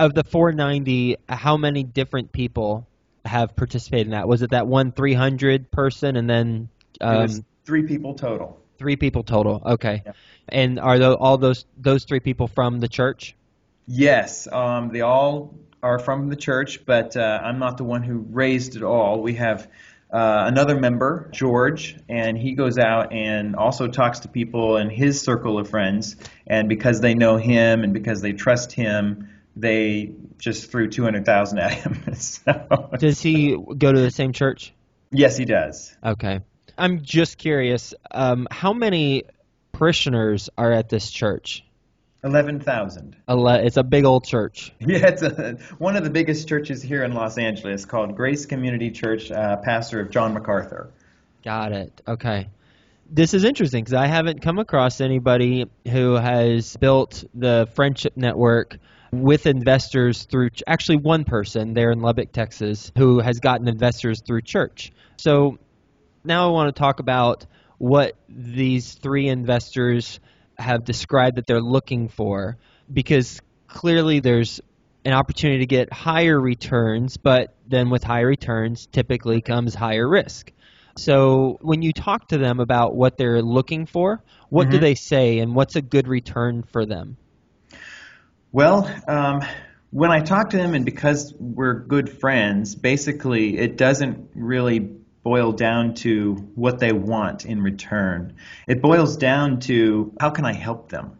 of 0.00 0.14
the 0.14 0.24
490, 0.24 1.16
how 1.28 1.56
many 1.56 1.82
different 1.82 2.32
people 2.32 2.86
have 3.24 3.56
participated 3.56 4.08
in 4.08 4.10
that? 4.12 4.28
Was 4.28 4.42
it 4.42 4.50
that 4.50 4.66
one 4.66 4.92
300 4.92 5.70
person 5.70 6.16
and 6.16 6.28
then 6.28 6.68
um, 7.00 7.44
three 7.64 7.86
people 7.86 8.14
total? 8.14 8.60
Three 8.78 8.96
people 8.96 9.22
total. 9.22 9.62
Okay. 9.64 10.02
Yeah. 10.04 10.12
And 10.48 10.78
are 10.78 10.98
those, 10.98 11.16
all 11.18 11.38
those 11.38 11.64
those 11.76 12.04
three 12.04 12.20
people 12.20 12.48
from 12.48 12.80
the 12.80 12.88
church? 12.88 13.34
Yes, 13.86 14.48
um, 14.50 14.90
they 14.92 15.00
all 15.02 15.54
are 15.82 15.98
from 15.98 16.28
the 16.28 16.36
church, 16.36 16.86
but 16.86 17.16
uh, 17.16 17.40
I'm 17.42 17.58
not 17.58 17.76
the 17.76 17.84
one 17.84 18.02
who 18.02 18.18
raised 18.18 18.76
it 18.76 18.82
all. 18.82 19.20
We 19.20 19.34
have 19.34 19.68
uh, 20.10 20.44
another 20.46 20.78
member, 20.78 21.28
George, 21.32 21.96
and 22.08 22.38
he 22.38 22.54
goes 22.54 22.78
out 22.78 23.12
and 23.12 23.56
also 23.56 23.88
talks 23.88 24.20
to 24.20 24.28
people 24.28 24.76
in 24.78 24.88
his 24.88 25.20
circle 25.20 25.58
of 25.58 25.68
friends. 25.68 26.16
And 26.46 26.68
because 26.68 27.00
they 27.00 27.14
know 27.14 27.36
him 27.36 27.84
and 27.84 27.92
because 27.92 28.22
they 28.22 28.32
trust 28.32 28.72
him, 28.72 29.28
they 29.56 30.12
just 30.38 30.70
threw 30.70 30.88
two 30.88 31.02
hundred 31.02 31.26
thousand 31.26 31.58
at 31.58 31.74
him. 31.74 32.14
so, 32.14 32.90
Does 32.98 33.20
he 33.20 33.56
go 33.56 33.92
to 33.92 34.00
the 34.00 34.10
same 34.10 34.32
church? 34.32 34.72
yes, 35.10 35.36
he 35.36 35.44
does. 35.44 35.96
Okay. 36.04 36.40
I'm 36.76 37.02
just 37.02 37.38
curious. 37.38 37.94
Um, 38.10 38.46
how 38.50 38.72
many 38.72 39.24
parishioners 39.72 40.48
are 40.56 40.72
at 40.72 40.88
this 40.88 41.10
church? 41.10 41.64
Eleven 42.22 42.58
thousand. 42.58 43.16
Ele- 43.28 43.48
It's 43.66 43.76
a 43.76 43.82
big 43.82 44.04
old 44.04 44.24
church. 44.24 44.72
Yeah, 44.80 45.08
it's 45.08 45.22
a, 45.22 45.58
one 45.78 45.96
of 45.96 46.04
the 46.04 46.10
biggest 46.10 46.48
churches 46.48 46.82
here 46.82 47.04
in 47.04 47.12
Los 47.12 47.36
Angeles 47.38 47.84
called 47.84 48.16
Grace 48.16 48.46
Community 48.46 48.90
Church, 48.90 49.30
uh, 49.30 49.56
pastor 49.58 50.00
of 50.00 50.10
John 50.10 50.32
MacArthur. 50.34 50.90
Got 51.44 51.72
it. 51.72 52.00
Okay. 52.08 52.48
This 53.10 53.34
is 53.34 53.44
interesting 53.44 53.84
because 53.84 53.94
I 53.94 54.06
haven't 54.06 54.40
come 54.40 54.58
across 54.58 55.02
anybody 55.02 55.66
who 55.86 56.14
has 56.14 56.74
built 56.76 57.22
the 57.34 57.68
friendship 57.74 58.16
network 58.16 58.78
with 59.12 59.46
investors 59.46 60.24
through 60.24 60.48
actually 60.66 60.96
one 60.96 61.24
person 61.24 61.74
there 61.74 61.92
in 61.92 62.00
Lubbock, 62.00 62.32
Texas, 62.32 62.90
who 62.96 63.20
has 63.20 63.38
gotten 63.40 63.68
investors 63.68 64.22
through 64.26 64.40
church. 64.40 64.90
So 65.18 65.58
now 66.24 66.48
I 66.48 66.50
want 66.52 66.74
to 66.74 66.78
talk 66.78 67.00
about 67.00 67.46
what 67.78 68.16
these 68.28 68.94
three 68.94 69.28
investors 69.28 70.20
have 70.58 70.84
described 70.84 71.36
that 71.36 71.46
they're 71.46 71.60
looking 71.60 72.08
for 72.08 72.56
because 72.92 73.40
clearly 73.66 74.20
there's 74.20 74.60
an 75.04 75.12
opportunity 75.12 75.60
to 75.60 75.66
get 75.66 75.92
higher 75.92 76.40
returns, 76.40 77.16
but 77.16 77.54
then 77.66 77.90
with 77.90 78.02
higher 78.02 78.26
returns 78.26 78.86
typically 78.86 79.40
comes 79.40 79.74
higher 79.74 80.08
risk. 80.08 80.50
So 80.96 81.58
when 81.60 81.82
you 81.82 81.92
talk 81.92 82.28
to 82.28 82.38
them 82.38 82.60
about 82.60 82.94
what 82.94 83.18
they're 83.18 83.42
looking 83.42 83.86
for, 83.86 84.22
what 84.48 84.70
do 84.70 84.78
Mhm. 84.78 84.80
they 84.80 84.94
say 84.94 85.40
and 85.40 85.54
what's 85.54 85.76
a 85.76 85.82
good 85.82 86.06
return 86.08 86.62
for 86.62 86.86
them? 86.86 87.16
Well, 88.52 88.88
um, 89.08 89.42
when 89.90 90.12
I 90.12 90.20
talk 90.20 90.50
to 90.50 90.56
them, 90.56 90.74
and 90.74 90.84
because 90.84 91.34
we're 91.38 91.80
good 91.80 92.08
friends, 92.08 92.76
basically 92.76 93.58
it 93.58 93.76
doesn't 93.76 94.30
really 94.34 94.90
boil 95.24 95.52
down 95.52 95.94
to 95.94 96.34
what 96.54 96.78
they 96.78 96.92
want 96.92 97.46
in 97.46 97.62
return. 97.62 98.34
It 98.68 98.80
boils 98.80 99.16
down 99.16 99.58
to 99.60 100.12
how 100.20 100.30
can 100.30 100.44
I 100.44 100.52
help 100.52 100.90
them? 100.90 101.18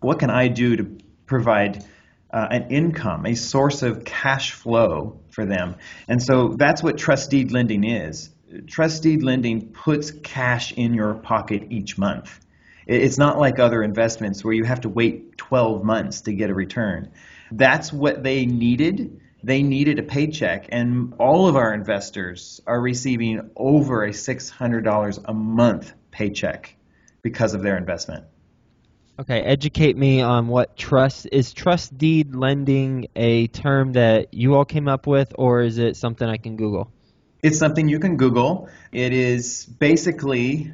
What 0.00 0.20
can 0.20 0.30
I 0.30 0.48
do 0.48 0.76
to 0.76 0.98
provide 1.26 1.84
uh, 2.32 2.46
an 2.50 2.70
income, 2.70 3.26
a 3.26 3.34
source 3.34 3.82
of 3.82 4.04
cash 4.04 4.52
flow 4.52 5.20
for 5.30 5.44
them? 5.44 5.74
And 6.08 6.22
so 6.22 6.54
that's 6.56 6.82
what 6.82 6.96
trust 6.96 7.30
deed 7.30 7.50
lending 7.50 7.84
is. 7.84 8.30
Trust 8.66 9.02
deed 9.02 9.22
lending 9.22 9.68
puts 9.72 10.12
cash 10.12 10.72
in 10.72 10.94
your 10.94 11.14
pocket 11.14 11.66
each 11.70 11.98
month. 11.98 12.40
It's 12.86 13.18
not 13.18 13.38
like 13.38 13.58
other 13.58 13.82
investments 13.82 14.44
where 14.44 14.54
you 14.54 14.64
have 14.64 14.82
to 14.82 14.88
wait 14.88 15.36
12 15.36 15.84
months 15.84 16.22
to 16.22 16.32
get 16.32 16.50
a 16.50 16.54
return. 16.54 17.10
That's 17.52 17.92
what 17.92 18.22
they 18.22 18.46
needed. 18.46 19.20
They 19.42 19.62
needed 19.62 19.98
a 19.98 20.02
paycheck, 20.02 20.66
and 20.70 21.14
all 21.18 21.48
of 21.48 21.56
our 21.56 21.72
investors 21.72 22.60
are 22.66 22.80
receiving 22.80 23.50
over 23.56 24.04
a 24.04 24.10
$600 24.10 25.24
a 25.24 25.34
month 25.34 25.92
paycheck 26.10 26.76
because 27.22 27.54
of 27.54 27.62
their 27.62 27.76
investment. 27.76 28.24
Okay, 29.18 29.40
educate 29.40 29.96
me 29.96 30.22
on 30.22 30.48
what 30.48 30.76
trust 30.76 31.28
is 31.30 31.52
trust 31.52 31.96
deed 31.96 32.34
lending 32.34 33.08
a 33.14 33.48
term 33.48 33.92
that 33.92 34.32
you 34.32 34.54
all 34.54 34.64
came 34.64 34.88
up 34.88 35.06
with 35.06 35.34
or 35.36 35.60
is 35.60 35.76
it 35.76 35.96
something 35.96 36.26
I 36.26 36.38
can 36.38 36.56
Google? 36.56 36.90
It's 37.42 37.58
something 37.58 37.86
you 37.86 37.98
can 37.98 38.16
Google. 38.16 38.70
It 38.92 39.12
is 39.12 39.66
basically 39.66 40.72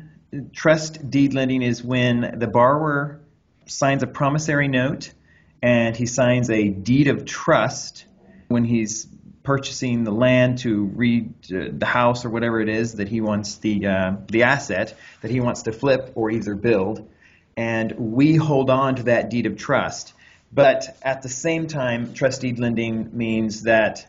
trust 0.53 1.11
deed 1.11 1.35
lending 1.35 1.63
is 1.63 1.83
when 1.83 2.39
the 2.39 2.47
borrower 2.47 3.21
signs 3.67 4.05
a 4.05 4.07
promissory 4.07 4.69
note 4.69 5.13
and 5.61 5.97
he 5.97 6.07
signs 6.07 6.49
a 6.49 6.69
deed 6.69 7.09
of 7.09 7.25
trust 7.25 8.05
when 8.49 8.65
he's 8.65 9.07
purchasing 9.43 10.05
the 10.05 10.11
land 10.11 10.59
to 10.59 10.85
read 10.85 11.33
uh, 11.53 11.69
the 11.73 11.87
house 11.87 12.25
or 12.25 12.31
whatever 12.31 12.61
it 12.61 12.69
is 12.69 12.95
that 12.95 13.09
he 13.09 13.21
wants 13.21 13.57
the 13.57 13.87
uh, 13.87 14.17
the 14.29 14.43
asset 14.43 14.95
that 15.23 15.31
he 15.31 15.41
wants 15.41 15.63
to 15.63 15.73
flip 15.73 16.13
or 16.15 16.31
either 16.31 16.55
build 16.55 17.09
and 17.57 17.93
we 17.93 18.35
hold 18.35 18.71
on 18.71 18.97
to 18.97 19.05
that 19.05 19.31
deed 19.31 19.47
of 19.47 19.57
trust 19.57 20.15
but 20.53 20.97
at 21.03 21.23
the 21.23 21.29
same 21.29 21.69
time 21.69 22.13
trust 22.13 22.41
deed 22.41 22.59
lending 22.59 23.17
means 23.17 23.63
that 23.63 24.09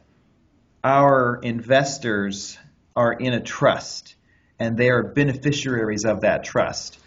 our 0.83 1.39
investors 1.43 2.57
are 2.95 3.13
in 3.13 3.33
a 3.33 3.39
trust 3.39 4.15
and 4.59 4.77
they 4.77 4.89
are 4.89 5.03
beneficiaries 5.03 6.05
of 6.05 6.21
that 6.21 6.43
trust. 6.43 6.97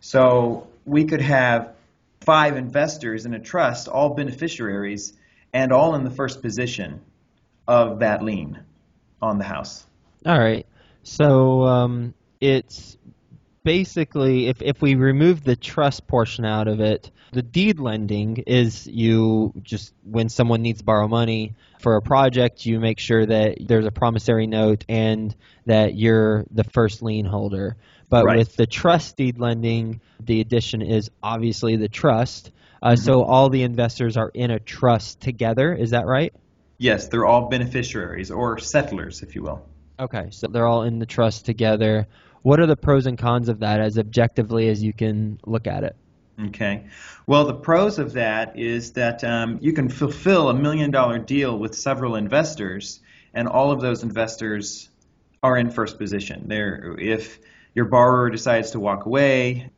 So 0.00 0.68
we 0.84 1.04
could 1.04 1.20
have 1.20 1.74
five 2.20 2.56
investors 2.56 3.26
in 3.26 3.34
a 3.34 3.38
trust, 3.38 3.88
all 3.88 4.10
beneficiaries, 4.10 5.12
and 5.54 5.72
all 5.72 5.94
in 5.94 6.04
the 6.04 6.10
first 6.10 6.42
position 6.42 7.00
of 7.66 8.00
that 8.00 8.22
lien 8.22 8.58
on 9.22 9.38
the 9.38 9.44
house. 9.44 9.86
All 10.26 10.38
right. 10.38 10.66
So 11.04 11.62
um, 11.62 12.14
it's 12.40 12.98
basically 13.62 14.48
if 14.48 14.60
if 14.60 14.82
we 14.82 14.96
remove 14.96 15.44
the 15.44 15.56
trust 15.56 16.06
portion 16.06 16.44
out 16.44 16.68
of 16.68 16.80
it, 16.80 17.10
the 17.32 17.42
deed 17.42 17.78
lending 17.78 18.38
is 18.46 18.86
you 18.86 19.54
just 19.62 19.94
when 20.02 20.28
someone 20.28 20.60
needs 20.60 20.80
to 20.80 20.84
borrow 20.84 21.08
money 21.08 21.54
for 21.78 21.96
a 21.96 22.02
project, 22.02 22.66
you 22.66 22.80
make 22.80 22.98
sure 22.98 23.24
that 23.24 23.58
there's 23.60 23.86
a 23.86 23.90
promissory 23.90 24.46
note 24.46 24.84
and 24.88 25.34
that 25.66 25.94
you're 25.94 26.44
the 26.50 26.64
first 26.64 27.02
lien 27.02 27.24
holder. 27.24 27.76
But 28.14 28.26
Right. 28.26 28.38
with 28.38 28.54
the 28.54 28.66
trust 28.66 29.16
deed 29.16 29.40
lending, 29.40 30.00
the 30.20 30.40
addition 30.40 30.82
is 30.82 31.10
obviously 31.20 31.74
the 31.74 31.88
trust. 31.88 32.52
Uh, 32.80 32.94
So 32.94 33.24
all 33.24 33.48
the 33.48 33.64
investors 33.64 34.16
are 34.16 34.30
in 34.34 34.52
a 34.52 34.60
trust 34.60 35.20
together. 35.20 35.74
Is 35.74 35.90
that 35.90 36.06
right? 36.06 36.32
Yes, 36.78 37.08
they're 37.08 37.26
all 37.26 37.48
beneficiaries 37.48 38.30
or 38.30 38.56
settlors, 38.58 39.22
if 39.22 39.34
you 39.34 39.42
will. 39.42 39.66
Okay, 39.98 40.28
so 40.30 40.46
they're 40.46 40.68
all 40.68 40.84
in 40.84 41.00
the 41.00 41.06
trust 41.06 41.44
together. 41.44 42.06
What 42.42 42.60
are 42.60 42.66
the 42.66 42.76
pros 42.76 43.06
and 43.06 43.18
cons 43.18 43.48
of 43.48 43.58
that 43.58 43.80
as 43.80 43.98
objectively 43.98 44.68
as 44.68 44.80
you 44.80 44.92
can 44.92 45.40
look 45.44 45.66
at 45.66 45.82
it? 45.82 45.96
Okay. 46.46 46.84
Well, 47.26 47.44
the 47.44 47.54
pros 47.54 47.98
of 47.98 48.12
that 48.12 48.56
is 48.56 48.92
that 48.92 49.24
um, 49.24 49.58
you 49.60 49.72
can 49.72 49.88
fulfill 49.88 50.50
a 50.50 50.54
million 50.54 50.92
dollar 50.92 51.18
deal 51.18 51.58
with 51.58 51.74
several 51.74 52.14
investors, 52.14 53.00
and 53.34 53.48
all 53.48 53.72
of 53.72 53.80
those 53.80 54.04
investors 54.04 54.88
are 55.42 55.56
in 55.56 55.68
first 55.68 55.98
position. 55.98 56.44
They're, 56.46 56.94
if 57.00 57.40
your 57.74 57.86
borrower 57.86 58.30
decides 58.30 58.72
to 58.72 58.80
walk 58.80 59.06
away, 59.06 59.70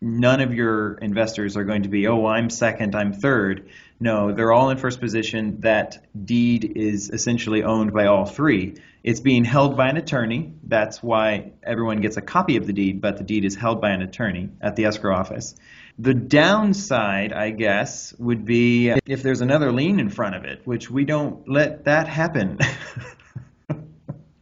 none 0.00 0.40
of 0.40 0.52
your 0.52 0.94
investors 0.94 1.56
are 1.56 1.64
going 1.64 1.82
to 1.82 1.88
be, 1.88 2.06
oh, 2.06 2.26
I'm 2.26 2.50
second, 2.50 2.94
I'm 2.94 3.12
third. 3.12 3.68
No, 4.00 4.32
they're 4.32 4.52
all 4.52 4.70
in 4.70 4.76
first 4.76 5.00
position. 5.00 5.60
That 5.60 6.04
deed 6.24 6.72
is 6.76 7.10
essentially 7.10 7.62
owned 7.62 7.92
by 7.92 8.06
all 8.06 8.26
three. 8.26 8.76
It's 9.02 9.20
being 9.20 9.44
held 9.44 9.76
by 9.76 9.88
an 9.88 9.96
attorney. 9.96 10.54
That's 10.62 11.02
why 11.02 11.52
everyone 11.62 12.00
gets 12.00 12.16
a 12.16 12.22
copy 12.22 12.56
of 12.56 12.66
the 12.66 12.72
deed, 12.72 13.00
but 13.00 13.18
the 13.18 13.24
deed 13.24 13.44
is 13.44 13.54
held 13.54 13.80
by 13.80 13.90
an 13.90 14.02
attorney 14.02 14.50
at 14.60 14.76
the 14.76 14.86
escrow 14.86 15.16
office. 15.16 15.54
The 15.98 16.14
downside, 16.14 17.32
I 17.32 17.50
guess, 17.50 18.14
would 18.18 18.44
be 18.44 18.90
if 19.06 19.22
there's 19.22 19.42
another 19.42 19.70
lien 19.70 20.00
in 20.00 20.10
front 20.10 20.34
of 20.34 20.44
it, 20.44 20.62
which 20.64 20.90
we 20.90 21.04
don't 21.04 21.48
let 21.48 21.84
that 21.84 22.08
happen. 22.08 22.58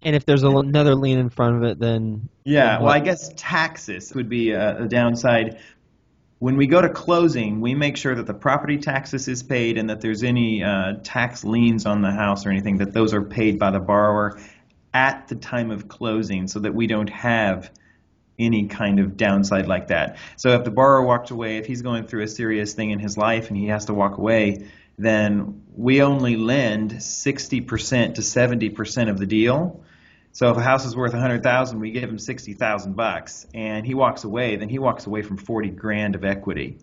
And 0.02 0.16
if 0.16 0.24
there's 0.26 0.42
a, 0.42 0.50
another 0.50 0.94
lien 0.94 1.18
in 1.18 1.30
front 1.30 1.56
of 1.56 1.62
it, 1.64 1.78
then 1.78 2.28
Yeah, 2.44 2.80
well, 2.80 2.90
I 2.90 3.00
guess 3.00 3.32
taxes 3.36 4.12
would 4.14 4.28
be 4.28 4.50
a, 4.50 4.84
a 4.84 4.88
downside. 4.88 5.60
When 6.38 6.56
we 6.56 6.66
go 6.66 6.82
to 6.82 6.88
closing, 6.88 7.60
we 7.60 7.74
make 7.74 7.96
sure 7.96 8.14
that 8.14 8.26
the 8.26 8.34
property 8.34 8.78
taxes 8.78 9.28
is 9.28 9.42
paid 9.44 9.78
and 9.78 9.90
that 9.90 10.00
there's 10.00 10.24
any 10.24 10.64
uh, 10.64 10.94
tax 11.04 11.44
liens 11.44 11.86
on 11.86 12.02
the 12.02 12.10
house 12.10 12.46
or 12.46 12.50
anything, 12.50 12.78
that 12.78 12.92
those 12.92 13.14
are 13.14 13.22
paid 13.22 13.60
by 13.60 13.70
the 13.70 13.78
borrower 13.78 14.40
at 14.92 15.28
the 15.28 15.36
time 15.36 15.70
of 15.70 15.88
closing 15.88 16.48
so 16.48 16.58
that 16.58 16.74
we 16.74 16.86
don't 16.86 17.10
have 17.10 17.70
any 18.38 18.66
kind 18.66 18.98
of 18.98 19.16
downside 19.16 19.68
like 19.68 19.88
that. 19.88 20.16
So 20.36 20.50
if 20.50 20.64
the 20.64 20.70
borrower 20.70 21.02
walked 21.02 21.30
away, 21.30 21.58
if 21.58 21.66
he's 21.66 21.82
going 21.82 22.06
through 22.06 22.22
a 22.22 22.28
serious 22.28 22.74
thing 22.74 22.90
in 22.90 22.98
his 22.98 23.16
life 23.16 23.48
and 23.48 23.56
he 23.56 23.66
has 23.66 23.86
to 23.86 23.94
walk 23.94 24.18
away, 24.18 24.68
then 24.98 25.62
we 25.74 26.02
only 26.02 26.36
lend 26.36 26.92
60% 26.92 28.14
to 28.14 28.20
70% 28.20 29.10
of 29.10 29.18
the 29.18 29.26
deal. 29.26 29.84
So 30.34 30.50
if 30.50 30.56
a 30.56 30.62
house 30.62 30.86
is 30.86 30.96
worth 30.96 31.12
100,000, 31.12 31.78
we 31.78 31.90
give 31.90 32.08
him 32.08 32.18
60,000 32.18 32.96
bucks 32.96 33.46
and 33.52 33.84
he 33.84 33.92
walks 33.92 34.24
away, 34.24 34.56
then 34.56 34.70
he 34.70 34.78
walks 34.78 35.06
away 35.06 35.20
from 35.20 35.36
40 35.36 35.68
grand 35.70 36.14
of 36.14 36.24
equity. 36.24 36.78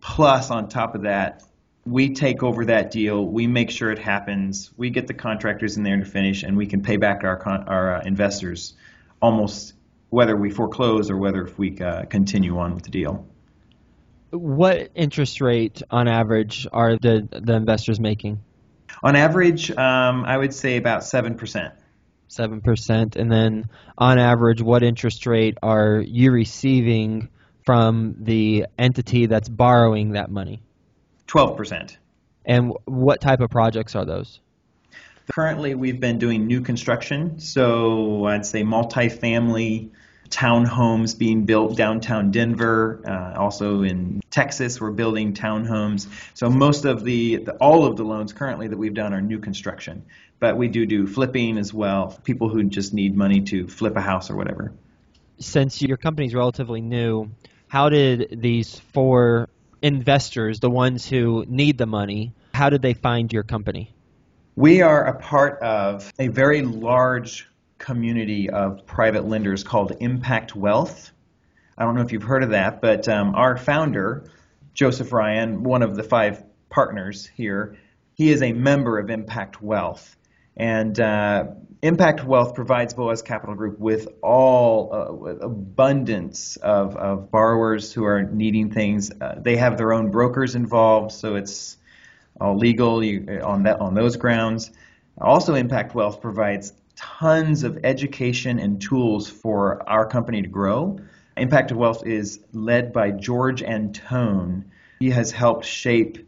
Plus 0.00 0.52
on 0.52 0.68
top 0.68 0.94
of 0.94 1.02
that, 1.02 1.42
we 1.84 2.14
take 2.14 2.44
over 2.44 2.66
that 2.66 2.92
deal, 2.92 3.26
we 3.26 3.48
make 3.48 3.70
sure 3.70 3.90
it 3.90 3.98
happens, 3.98 4.70
we 4.76 4.90
get 4.90 5.08
the 5.08 5.14
contractors 5.14 5.76
in 5.76 5.82
there 5.82 5.96
to 5.96 6.04
finish 6.04 6.44
and 6.44 6.56
we 6.56 6.66
can 6.66 6.82
pay 6.82 6.96
back 6.96 7.24
our 7.24 7.36
con- 7.36 7.68
our 7.68 7.96
uh, 7.96 8.02
investors 8.04 8.74
almost 9.20 9.74
whether 10.10 10.36
we 10.36 10.50
foreclose 10.50 11.10
or 11.10 11.16
whether 11.16 11.42
if 11.42 11.58
we 11.58 11.78
uh, 11.80 12.04
continue 12.04 12.58
on 12.58 12.74
with 12.74 12.84
the 12.84 12.90
deal. 12.90 13.26
what 14.30 14.90
interest 14.94 15.40
rate 15.40 15.82
on 15.90 16.06
average 16.06 16.68
are 16.72 16.96
the 16.96 17.28
the 17.32 17.54
investors 17.54 17.98
making? 17.98 18.40
On 19.02 19.16
average, 19.16 19.70
um, 19.72 20.24
I 20.24 20.36
would 20.36 20.54
say 20.54 20.76
about 20.76 21.02
7%. 22.28 22.62
7%. 22.62 23.16
And 23.16 23.30
then 23.30 23.70
on 23.96 24.18
average, 24.18 24.60
what 24.60 24.82
interest 24.82 25.26
rate 25.26 25.58
are 25.62 26.02
you 26.06 26.32
receiving 26.32 27.28
from 27.64 28.16
the 28.20 28.66
entity 28.78 29.26
that's 29.26 29.48
borrowing 29.48 30.12
that 30.12 30.30
money? 30.30 30.62
12%. 31.28 31.96
And 32.44 32.72
what 32.84 33.20
type 33.20 33.40
of 33.40 33.50
projects 33.50 33.96
are 33.96 34.04
those? 34.04 34.40
Currently, 35.32 35.74
we've 35.74 35.98
been 35.98 36.18
doing 36.18 36.46
new 36.46 36.60
construction, 36.60 37.40
so 37.40 38.26
I'd 38.26 38.46
say 38.46 38.62
multifamily 38.62 39.90
townhomes 40.28 41.16
being 41.16 41.44
built 41.44 41.76
downtown 41.76 42.30
Denver. 42.30 43.00
Uh, 43.04 43.38
also 43.38 43.82
in 43.82 44.20
Texas, 44.30 44.80
we're 44.80 44.90
building 44.90 45.34
townhomes. 45.34 46.06
So 46.34 46.48
most 46.48 46.84
of 46.84 47.04
the, 47.04 47.36
the, 47.36 47.52
all 47.56 47.86
of 47.86 47.96
the 47.96 48.04
loans 48.04 48.32
currently 48.32 48.68
that 48.68 48.76
we've 48.76 48.94
done 48.94 49.12
are 49.12 49.20
new 49.20 49.38
construction, 49.38 50.04
but 50.38 50.56
we 50.56 50.68
do 50.68 50.86
do 50.86 51.06
flipping 51.06 51.58
as 51.58 51.72
well. 51.72 52.18
People 52.24 52.48
who 52.48 52.64
just 52.64 52.92
need 52.92 53.16
money 53.16 53.42
to 53.42 53.66
flip 53.66 53.96
a 53.96 54.00
house 54.00 54.30
or 54.30 54.36
whatever. 54.36 54.72
Since 55.38 55.82
your 55.82 55.96
company's 55.96 56.34
relatively 56.34 56.80
new, 56.80 57.30
how 57.68 57.88
did 57.88 58.40
these 58.40 58.78
four 58.92 59.48
investors, 59.82 60.60
the 60.60 60.70
ones 60.70 61.06
who 61.06 61.44
need 61.48 61.78
the 61.78 61.86
money, 61.86 62.32
how 62.54 62.70
did 62.70 62.82
they 62.82 62.94
find 62.94 63.32
your 63.32 63.42
company? 63.42 63.92
We 64.54 64.80
are 64.80 65.04
a 65.04 65.18
part 65.18 65.60
of 65.62 66.10
a 66.18 66.28
very 66.28 66.62
large 66.62 67.46
community 67.78 68.48
of 68.48 68.86
private 68.86 69.26
lenders 69.26 69.62
called 69.62 69.96
Impact 70.00 70.56
Wealth. 70.56 71.12
I 71.76 71.84
don't 71.84 71.94
know 71.94 72.00
if 72.00 72.12
you've 72.12 72.22
heard 72.22 72.42
of 72.42 72.50
that, 72.50 72.80
but 72.80 73.06
um, 73.08 73.34
our 73.34 73.58
founder, 73.58 74.30
Joseph 74.72 75.12
Ryan, 75.12 75.62
one 75.62 75.82
of 75.82 75.94
the 75.94 76.02
five 76.02 76.42
partners 76.70 77.26
here, 77.26 77.76
he 78.14 78.30
is 78.30 78.42
a 78.42 78.52
member 78.52 78.98
of 78.98 79.10
Impact 79.10 79.60
Wealth. 79.60 80.16
And 80.56 80.98
uh, 80.98 81.48
Impact 81.82 82.24
Wealth 82.24 82.54
provides 82.54 82.94
Boaz 82.94 83.22
Capital 83.22 83.54
Group 83.54 83.78
with 83.78 84.08
all 84.22 84.90
uh, 84.92 85.46
abundance 85.46 86.56
of, 86.56 86.96
of 86.96 87.30
borrowers 87.30 87.92
who 87.92 88.04
are 88.04 88.22
needing 88.22 88.70
things. 88.70 89.10
Uh, 89.20 89.34
they 89.38 89.56
have 89.56 89.76
their 89.76 89.92
own 89.92 90.10
brokers 90.10 90.54
involved, 90.54 91.12
so 91.12 91.36
it's 91.36 91.76
all 92.40 92.56
legal 92.56 93.04
you, 93.04 93.40
on 93.42 93.64
that 93.64 93.80
on 93.80 93.94
those 93.94 94.16
grounds. 94.16 94.70
Also, 95.20 95.54
Impact 95.54 95.94
Wealth 95.94 96.20
provides 96.20 96.72
tons 96.96 97.62
of 97.62 97.78
education 97.84 98.58
and 98.58 98.80
tools 98.80 99.28
for 99.28 99.86
our 99.88 100.06
company 100.06 100.42
to 100.42 100.48
grow. 100.48 100.98
Impact 101.36 101.72
Wealth 101.72 102.06
is 102.06 102.40
led 102.52 102.92
by 102.92 103.10
George 103.10 103.62
Antone. 103.62 104.64
He 105.00 105.10
has 105.10 105.30
helped 105.30 105.66
shape 105.66 106.26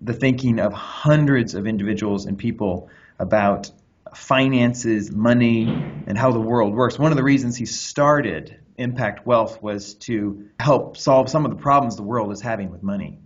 the 0.00 0.14
thinking 0.14 0.58
of 0.58 0.72
hundreds 0.72 1.54
of 1.54 1.66
individuals 1.66 2.26
and 2.26 2.38
people 2.38 2.88
about 3.18 3.70
finances, 4.14 5.10
money, 5.12 5.66
and 6.06 6.16
how 6.16 6.32
the 6.32 6.40
world 6.40 6.74
works. 6.74 6.98
One 6.98 7.12
of 7.12 7.16
the 7.16 7.24
reasons 7.24 7.56
he 7.56 7.66
started 7.66 8.58
Impact 8.78 9.26
Wealth 9.26 9.62
was 9.62 9.94
to 9.94 10.48
help 10.58 10.96
solve 10.96 11.28
some 11.28 11.44
of 11.44 11.50
the 11.50 11.56
problems 11.56 11.96
the 11.96 12.02
world 12.02 12.32
is 12.32 12.40
having 12.40 12.70
with 12.70 12.82
money. 12.82 13.18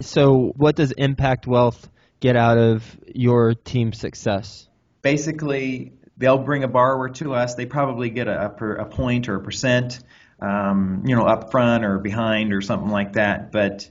So, 0.00 0.52
what 0.56 0.76
does 0.76 0.92
Impact 0.92 1.46
Wealth 1.46 1.88
get 2.20 2.36
out 2.36 2.58
of 2.58 2.84
your 3.14 3.54
team's 3.54 3.98
success? 3.98 4.68
Basically, 5.02 5.92
they'll 6.16 6.38
bring 6.38 6.64
a 6.64 6.68
borrower 6.68 7.08
to 7.08 7.34
us. 7.34 7.54
They 7.54 7.66
probably 7.66 8.10
get 8.10 8.28
a, 8.28 8.46
a, 8.46 8.48
per, 8.50 8.74
a 8.74 8.86
point 8.86 9.28
or 9.28 9.36
a 9.36 9.40
percent, 9.40 10.00
um, 10.40 11.02
you 11.06 11.14
know, 11.14 11.26
up 11.26 11.50
front 11.50 11.84
or 11.84 11.98
behind 11.98 12.52
or 12.52 12.60
something 12.60 12.90
like 12.90 13.14
that. 13.14 13.52
But 13.52 13.88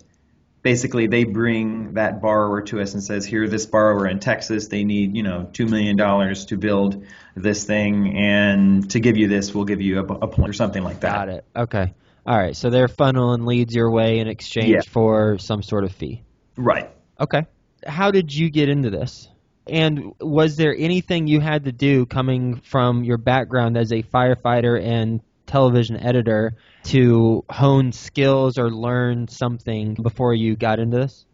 basically 0.61 1.07
they 1.07 1.23
bring 1.23 1.93
that 1.93 2.21
borrower 2.21 2.61
to 2.61 2.79
us 2.81 2.93
and 2.93 3.03
says 3.03 3.25
here 3.25 3.47
this 3.47 3.65
borrower 3.65 4.07
in 4.07 4.19
texas 4.19 4.67
they 4.67 4.83
need 4.83 5.15
you 5.15 5.23
know 5.23 5.49
$2 5.53 5.69
million 5.69 5.97
to 6.35 6.57
build 6.57 7.03
this 7.35 7.63
thing 7.65 8.15
and 8.17 8.89
to 8.91 8.99
give 8.99 9.17
you 9.17 9.27
this 9.27 9.53
we'll 9.53 9.65
give 9.65 9.81
you 9.81 9.99
a, 9.99 10.03
a 10.03 10.27
point 10.27 10.49
or 10.49 10.53
something 10.53 10.83
like 10.83 11.01
that. 11.01 11.13
Got 11.13 11.29
it. 11.29 11.45
Okay. 11.55 11.93
All 12.25 12.37
right. 12.37 12.55
So 12.55 12.69
they're 12.69 12.87
funneling 12.87 13.45
leads 13.45 13.73
your 13.73 13.89
way 13.89 14.19
in 14.19 14.27
exchange 14.27 14.69
yeah. 14.69 14.81
for 14.81 15.37
some 15.37 15.63
sort 15.63 15.83
of 15.83 15.91
fee. 15.91 16.23
Right. 16.55 16.89
Okay. 17.19 17.45
How 17.85 18.11
did 18.11 18.33
you 18.33 18.49
get 18.49 18.69
into 18.69 18.89
this? 18.89 19.27
And 19.67 20.13
was 20.19 20.57
there 20.57 20.75
anything 20.77 21.27
you 21.27 21.39
had 21.39 21.65
to 21.65 21.71
do 21.71 22.05
coming 22.05 22.61
from 22.61 23.03
your 23.03 23.17
background 23.17 23.77
as 23.77 23.91
a 23.91 24.03
firefighter 24.03 24.81
and 24.81 25.21
television 25.51 25.97
editor 25.97 26.55
to 26.83 27.43
hone 27.49 27.91
skills 27.91 28.57
or 28.57 28.71
learn 28.71 29.27
something 29.27 29.95
before 29.95 30.33
you 30.33 30.55
got 30.55 30.79
into 30.79 30.97
this? 30.97 31.25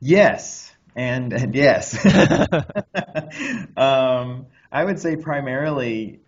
Yes, 0.00 0.74
and, 0.96 1.32
and 1.32 1.54
yes. 1.54 2.04
um, 3.76 4.46
I 4.72 4.84
would 4.84 4.98
say 4.98 5.16
primarily 5.16 6.20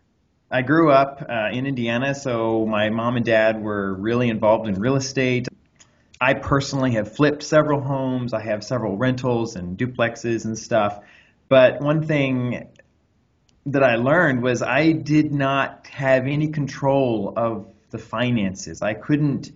I 0.51 0.63
grew 0.63 0.93
up 0.93 1.27
uh, 1.29 1.49
in 1.53 1.67
Indiana, 1.67 2.15
so 2.15 2.65
my 2.65 2.91
mom 2.91 3.17
and 3.17 3.27
dad 3.27 3.61
were 3.61 3.95
really 3.95 4.29
involved 4.29 4.69
in 4.69 4.77
real 4.77 4.97
estate. 4.97 5.49
I 6.21 6.35
personally 6.35 6.93
have 6.93 7.15
flipped 7.15 7.43
several 7.43 7.81
homes. 7.81 8.33
I 8.33 8.43
have 8.43 8.63
several 8.63 8.97
rentals 8.97 9.57
and 9.57 9.77
duplexes 9.77 10.45
and 10.45 10.57
stuff. 10.57 11.01
But 11.49 11.81
one 11.81 12.07
thing 12.07 12.69
that 13.73 13.83
I 13.83 13.97
learned 13.97 14.43
was 14.43 14.63
I 14.63 14.93
did 14.93 15.33
not 15.33 15.87
have 15.89 16.27
any 16.27 16.49
control 16.49 17.33
of 17.37 17.67
the 17.91 17.99
finances. 17.99 18.83
I 18.83 18.95
couldn't 18.95 19.53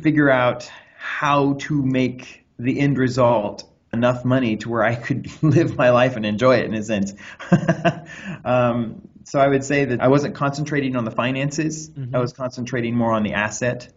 figure 0.00 0.30
out 0.30 0.70
how 0.96 1.54
to 1.54 1.82
make 1.82 2.44
the 2.58 2.78
end 2.78 2.98
result 2.98 3.64
enough 3.92 4.24
money 4.24 4.56
to 4.58 4.68
where 4.68 4.84
I 4.84 4.94
could 4.94 5.30
live 5.42 5.76
my 5.76 5.90
life 5.90 6.16
and 6.16 6.24
enjoy 6.24 6.56
it 6.56 6.66
in 6.66 6.74
a 6.74 6.82
sense. 6.82 7.14
um, 8.44 9.08
so 9.24 9.38
I 9.38 9.48
would 9.48 9.64
say 9.64 9.84
that 9.86 10.00
I 10.00 10.08
wasn't 10.08 10.34
concentrating 10.34 10.96
on 10.96 11.04
the 11.04 11.10
finances. 11.10 11.90
Mm-hmm. 11.90 12.14
I 12.14 12.18
was 12.18 12.32
concentrating 12.32 12.96
more 12.96 13.12
on 13.12 13.22
the 13.22 13.34
asset, 13.34 13.92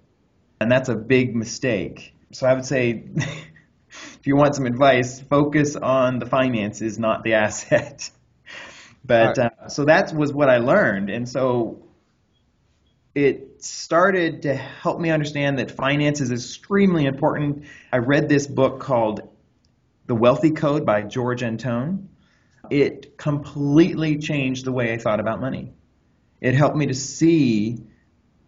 and 0.60 0.72
that's 0.72 0.90
a 0.90 0.96
big 0.96 1.36
mistake. 1.36 2.14
So 2.32 2.48
I 2.48 2.54
would 2.54 2.66
say, 2.66 3.04
if 3.16 4.20
you 4.26 4.36
want 4.36 4.56
some 4.56 4.66
advice, 4.66 5.20
focus 5.22 5.76
on 5.76 6.20
the 6.20 6.26
finances, 6.26 7.00
not 7.00 7.24
the 7.24 7.34
asset. 7.34 8.10
But 9.06 9.38
right. 9.38 9.52
uh, 9.60 9.68
so 9.70 9.86
that 9.86 10.14
was 10.14 10.34
what 10.34 10.50
I 10.50 10.58
learned, 10.58 11.10
and 11.10 11.28
so 11.28 11.84
it 13.16 13.64
started 13.64 14.42
to 14.44 14.56
help 14.56 15.00
me 15.00 15.12
understand 15.12 15.60
that 15.60 15.72
finance 15.72 16.20
is 16.22 16.32
extremely 16.32 17.06
important. 17.06 17.66
I 17.92 17.98
read 17.98 18.28
this 18.28 18.48
book 18.48 18.80
called 18.80 19.22
The 20.08 20.16
Wealthy 20.16 20.52
Code 20.52 20.86
by 20.86 21.04
George 21.04 21.44
Antone. 21.44 22.10
It 22.70 23.18
completely 23.18 24.18
changed 24.18 24.66
the 24.66 24.72
way 24.72 24.94
I 24.94 24.98
thought 24.98 25.20
about 25.20 25.40
money. 25.42 25.74
It 26.42 26.56
helped 26.56 26.76
me 26.76 26.88
to 26.88 26.96
see 26.96 27.84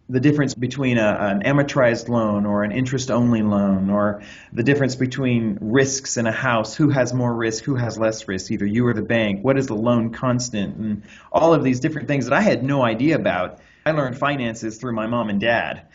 the 0.08 0.20
difference 0.20 0.54
between 0.54 0.98
a, 0.98 1.16
an 1.18 1.42
amortized 1.42 2.08
loan 2.08 2.46
or 2.46 2.62
an 2.62 2.70
interest 2.70 3.10
only 3.10 3.42
loan, 3.42 3.90
or 3.90 4.22
the 4.52 4.62
difference 4.62 4.94
between 4.94 5.58
risks 5.60 6.16
in 6.16 6.26
a 6.26 6.32
house, 6.32 6.76
who 6.76 6.90
has 6.90 7.12
more 7.12 7.34
risk, 7.34 7.64
who 7.64 7.74
has 7.74 7.98
less 7.98 8.28
risk, 8.28 8.50
either 8.50 8.66
you 8.66 8.86
or 8.86 8.94
the 8.94 9.02
bank, 9.02 9.44
what 9.44 9.58
is 9.58 9.66
the 9.66 9.74
loan 9.74 10.12
constant, 10.12 10.76
and 10.76 11.02
all 11.32 11.54
of 11.54 11.64
these 11.64 11.80
different 11.80 12.06
things 12.06 12.26
that 12.26 12.34
I 12.34 12.40
had 12.40 12.62
no 12.62 12.82
idea 12.82 13.16
about. 13.16 13.58
I 13.84 13.92
learned 13.92 14.16
finances 14.16 14.78
through 14.78 14.92
my 14.92 15.06
mom 15.06 15.28
and 15.28 15.40
dad. 15.40 15.86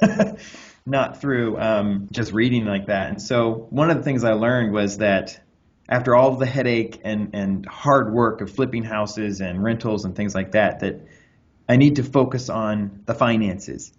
Not 0.84 1.20
through 1.20 1.60
um, 1.60 2.08
just 2.10 2.32
reading 2.32 2.64
like 2.64 2.86
that. 2.86 3.10
And 3.10 3.22
so, 3.22 3.68
one 3.70 3.90
of 3.90 3.98
the 3.98 4.02
things 4.02 4.24
I 4.24 4.32
learned 4.32 4.72
was 4.72 4.98
that 4.98 5.40
after 5.88 6.16
all 6.16 6.34
the 6.34 6.46
headache 6.46 7.00
and, 7.04 7.30
and 7.34 7.66
hard 7.66 8.12
work 8.12 8.40
of 8.40 8.50
flipping 8.50 8.82
houses 8.82 9.40
and 9.40 9.62
rentals 9.62 10.04
and 10.04 10.16
things 10.16 10.34
like 10.34 10.52
that, 10.52 10.80
that 10.80 11.06
I 11.68 11.76
need 11.76 11.96
to 11.96 12.02
focus 12.02 12.48
on 12.48 13.02
the 13.06 13.14
finances. 13.14 13.92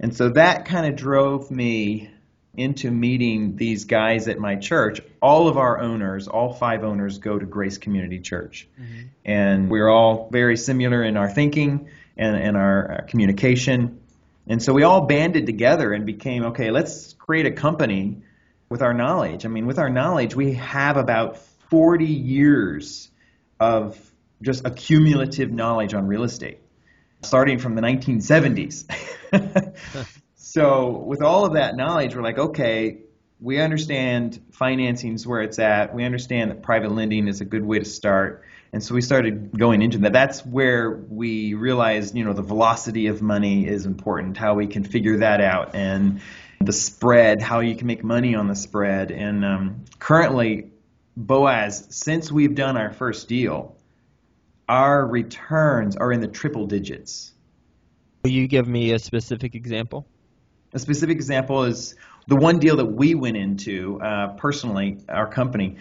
And 0.00 0.16
so 0.16 0.30
that 0.30 0.64
kind 0.66 0.86
of 0.86 0.96
drove 0.96 1.50
me 1.50 2.10
into 2.56 2.90
meeting 2.90 3.56
these 3.56 3.84
guys 3.84 4.28
at 4.28 4.38
my 4.38 4.56
church. 4.56 5.00
All 5.20 5.48
of 5.48 5.56
our 5.56 5.80
owners, 5.80 6.28
all 6.28 6.52
five 6.52 6.84
owners, 6.84 7.18
go 7.18 7.38
to 7.38 7.46
Grace 7.46 7.78
Community 7.78 8.20
Church. 8.20 8.68
Mm-hmm. 8.80 9.00
And 9.24 9.70
we're 9.70 9.88
all 9.88 10.28
very 10.30 10.56
similar 10.56 11.02
in 11.02 11.16
our 11.16 11.28
thinking 11.28 11.88
and, 12.16 12.36
and 12.36 12.56
our, 12.56 12.92
our 12.92 13.02
communication. 13.02 14.00
And 14.46 14.62
so 14.62 14.72
we 14.72 14.82
all 14.82 15.02
banded 15.02 15.46
together 15.46 15.92
and 15.92 16.06
became 16.06 16.44
okay, 16.46 16.70
let's 16.70 17.14
create 17.14 17.46
a 17.46 17.52
company 17.52 18.22
with 18.68 18.82
our 18.82 18.94
knowledge. 18.94 19.44
I 19.44 19.48
mean, 19.48 19.66
with 19.66 19.78
our 19.78 19.90
knowledge, 19.90 20.34
we 20.34 20.54
have 20.54 20.96
about 20.96 21.38
40 21.70 22.04
years 22.04 23.10
of 23.58 23.98
just 24.42 24.66
accumulative 24.66 25.50
knowledge 25.50 25.94
on 25.94 26.06
real 26.06 26.24
estate 26.24 26.58
starting 27.24 27.58
from 27.58 27.74
the 27.74 27.82
1970s. 27.82 28.84
so, 30.36 30.90
with 30.90 31.22
all 31.22 31.44
of 31.44 31.54
that 31.54 31.76
knowledge, 31.76 32.14
we're 32.14 32.22
like, 32.22 32.38
okay, 32.38 32.98
we 33.40 33.60
understand 33.60 34.40
financing 34.52 35.14
is 35.14 35.26
where 35.26 35.42
it's 35.42 35.58
at. 35.58 35.94
We 35.94 36.04
understand 36.04 36.50
that 36.50 36.62
private 36.62 36.92
lending 36.92 37.28
is 37.28 37.40
a 37.40 37.44
good 37.44 37.64
way 37.64 37.78
to 37.78 37.84
start. 37.84 38.44
And 38.72 38.82
so 38.82 38.94
we 38.94 39.02
started 39.02 39.56
going 39.56 39.82
into 39.82 39.98
that. 39.98 40.12
That's 40.12 40.44
where 40.44 40.90
we 40.90 41.54
realized, 41.54 42.16
you 42.16 42.24
know, 42.24 42.32
the 42.32 42.42
velocity 42.42 43.06
of 43.08 43.22
money 43.22 43.68
is 43.68 43.86
important, 43.86 44.36
how 44.36 44.54
we 44.54 44.66
can 44.66 44.82
figure 44.82 45.18
that 45.18 45.40
out, 45.40 45.74
and 45.74 46.20
the 46.60 46.72
spread, 46.72 47.42
how 47.42 47.60
you 47.60 47.76
can 47.76 47.86
make 47.86 48.02
money 48.02 48.34
on 48.34 48.48
the 48.48 48.56
spread. 48.56 49.10
And 49.10 49.44
um, 49.44 49.84
currently, 49.98 50.70
Boaz, 51.16 51.86
since 51.90 52.32
we've 52.32 52.54
done 52.54 52.76
our 52.76 52.92
first 52.92 53.28
deal, 53.28 53.76
our 54.68 55.06
returns 55.06 55.96
are 55.96 56.12
in 56.12 56.20
the 56.20 56.28
triple 56.28 56.66
digits. 56.66 57.32
Will 58.22 58.30
you 58.30 58.48
give 58.48 58.66
me 58.66 58.92
a 58.92 58.98
specific 58.98 59.54
example? 59.54 60.06
A 60.72 60.78
specific 60.78 61.16
example 61.16 61.64
is 61.64 61.94
the 62.26 62.36
one 62.36 62.58
deal 62.58 62.76
that 62.76 62.86
we 62.86 63.14
went 63.14 63.36
into 63.36 64.00
uh, 64.00 64.28
personally, 64.36 64.98
our 65.08 65.26
company. 65.26 65.76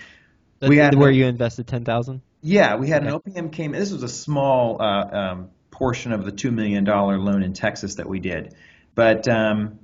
The, 0.59 0.69
we 0.69 0.77
had 0.77 0.95
where 0.95 1.11
you 1.11 1.25
invested 1.25 1.67
ten 1.67 1.85
thousand. 1.85 2.21
Yeah, 2.41 2.75
we 2.75 2.89
had 2.89 3.07
Okay. 3.07 3.13
an 3.13 3.47
OPM 3.47 3.51
came. 3.51 3.71
This 3.71 3.91
was 3.91 4.03
a 4.03 4.09
small 4.09 4.81
uh, 4.81 5.05
um, 5.05 5.49
portion 5.71 6.11
of 6.11 6.25
the 6.25 6.31
two 6.31 6.51
million 6.51 6.83
dollar 6.83 7.17
loan 7.17 7.43
in 7.43 7.53
Texas 7.53 7.95
that 7.95 8.07
we 8.07 8.19
did, 8.19 8.55
but 8.93 9.27
um, 9.27 9.79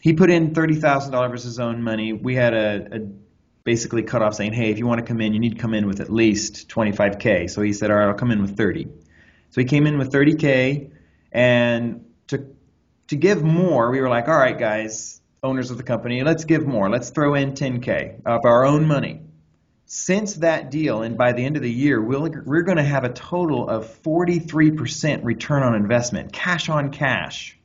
he 0.00 0.14
put 0.14 0.30
in 0.30 0.54
thirty 0.54 0.74
thousand 0.74 1.12
dollars 1.12 1.44
of 1.44 1.48
his 1.48 1.60
own 1.60 1.82
money. 1.82 2.12
We 2.14 2.34
had 2.34 2.54
a, 2.54 2.88
a 2.96 3.00
basically 3.68 4.02
cut 4.02 4.22
off 4.22 4.32
saying, 4.32 4.54
hey, 4.54 4.70
if 4.70 4.78
you 4.78 4.86
want 4.86 4.98
to 4.98 5.04
come 5.04 5.20
in, 5.20 5.34
you 5.34 5.40
need 5.40 5.56
to 5.56 5.60
come 5.60 5.74
in 5.74 5.86
with 5.86 6.00
at 6.00 6.10
least 6.10 6.70
twenty 6.70 6.92
five 6.92 7.18
k. 7.18 7.48
So 7.48 7.60
he 7.60 7.74
said, 7.74 7.90
all 7.90 7.98
right, 7.98 8.08
I'll 8.08 8.14
come 8.14 8.30
in 8.30 8.40
with 8.40 8.56
thirty. 8.56 8.88
So 9.50 9.60
he 9.60 9.66
came 9.66 9.86
in 9.86 9.98
with 9.98 10.10
thirty 10.10 10.36
k, 10.36 10.90
and 11.30 12.06
to 12.28 12.46
to 13.08 13.16
give 13.16 13.42
more, 13.42 13.90
we 13.90 14.00
were 14.00 14.08
like, 14.08 14.26
all 14.26 14.38
right, 14.38 14.58
guys, 14.58 15.20
owners 15.42 15.70
of 15.70 15.76
the 15.76 15.82
company, 15.82 16.22
let's 16.22 16.46
give 16.46 16.66
more. 16.66 16.88
Let's 16.88 17.10
throw 17.10 17.34
in 17.34 17.54
ten 17.54 17.82
k 17.82 18.16
of 18.24 18.40
our 18.46 18.64
own 18.64 18.86
money 18.86 19.20
since 19.84 20.34
that 20.36 20.70
deal, 20.70 21.02
and 21.02 21.18
by 21.18 21.32
the 21.32 21.44
end 21.44 21.56
of 21.56 21.62
the 21.62 21.70
year, 21.70 22.00
we'll, 22.00 22.30
we're 22.44 22.62
going 22.62 22.76
to 22.76 22.84
have 22.84 23.04
a 23.04 23.08
total 23.12 23.68
of 23.68 23.86
43% 24.02 25.24
return 25.24 25.62
on 25.62 25.74
investment, 25.74 26.30
cash 26.30 26.68
on 26.68 26.90
cash, 26.90 27.58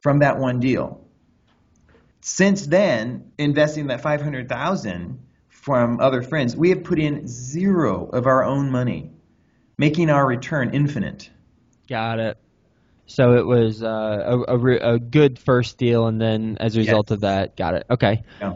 from 0.00 0.20
that 0.20 0.38
one 0.38 0.58
deal. 0.58 1.03
Since 2.26 2.68
then, 2.68 3.32
investing 3.36 3.88
that 3.88 4.00
500,000 4.00 5.18
from 5.50 6.00
other 6.00 6.22
friends, 6.22 6.56
we 6.56 6.70
have 6.70 6.82
put 6.82 6.98
in 6.98 7.28
zero 7.28 8.06
of 8.06 8.26
our 8.26 8.42
own 8.42 8.70
money, 8.70 9.10
making 9.76 10.08
our 10.08 10.26
return 10.26 10.70
infinite. 10.72 11.28
Got 11.86 12.20
it. 12.20 12.38
So 13.04 13.34
it 13.36 13.44
was 13.46 13.82
uh, 13.82 13.88
a, 14.48 14.54
a, 14.54 14.56
re- 14.56 14.80
a 14.80 14.98
good 14.98 15.38
first 15.38 15.76
deal, 15.76 16.06
and 16.06 16.18
then 16.18 16.56
as 16.60 16.76
a 16.76 16.78
result 16.78 17.10
Yes. 17.10 17.14
of 17.16 17.20
that, 17.20 17.58
got 17.58 17.74
it. 17.74 17.84
Okay. 17.90 18.22
Yeah. 18.40 18.54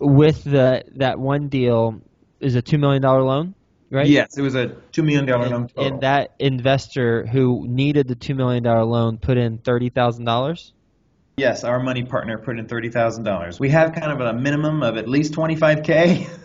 With 0.00 0.42
the 0.42 0.82
that 0.96 1.20
one 1.20 1.46
deal 1.46 2.00
is 2.40 2.56
a 2.56 2.62
two 2.62 2.78
million 2.78 3.00
dollar 3.00 3.22
loan, 3.22 3.54
right? 3.90 4.08
Yes, 4.08 4.36
it 4.36 4.42
was 4.42 4.56
a 4.56 4.70
$2 4.92 5.04
million 5.04 5.24
loan. 5.26 5.68
Total. 5.68 5.86
and 5.86 6.00
that 6.00 6.34
investor 6.40 7.24
who 7.26 7.64
needed 7.68 8.08
the 8.08 8.16
two 8.16 8.34
million 8.34 8.64
dollar 8.64 8.82
loan 8.82 9.18
put 9.18 9.36
in 9.38 9.58
thirty 9.58 9.88
thousand 9.90 10.24
dollars. 10.24 10.72
Yes, 11.36 11.64
our 11.64 11.80
money 11.80 12.04
partner 12.04 12.38
put 12.38 12.58
in 12.58 12.66
$30,000. 12.66 13.60
We 13.60 13.68
have 13.70 13.92
kind 13.92 14.12
of 14.12 14.20
a 14.20 14.32
minimum 14.32 14.82
of 14.82 14.96
at 14.96 15.08
least 15.08 15.34
25K. 15.34 16.28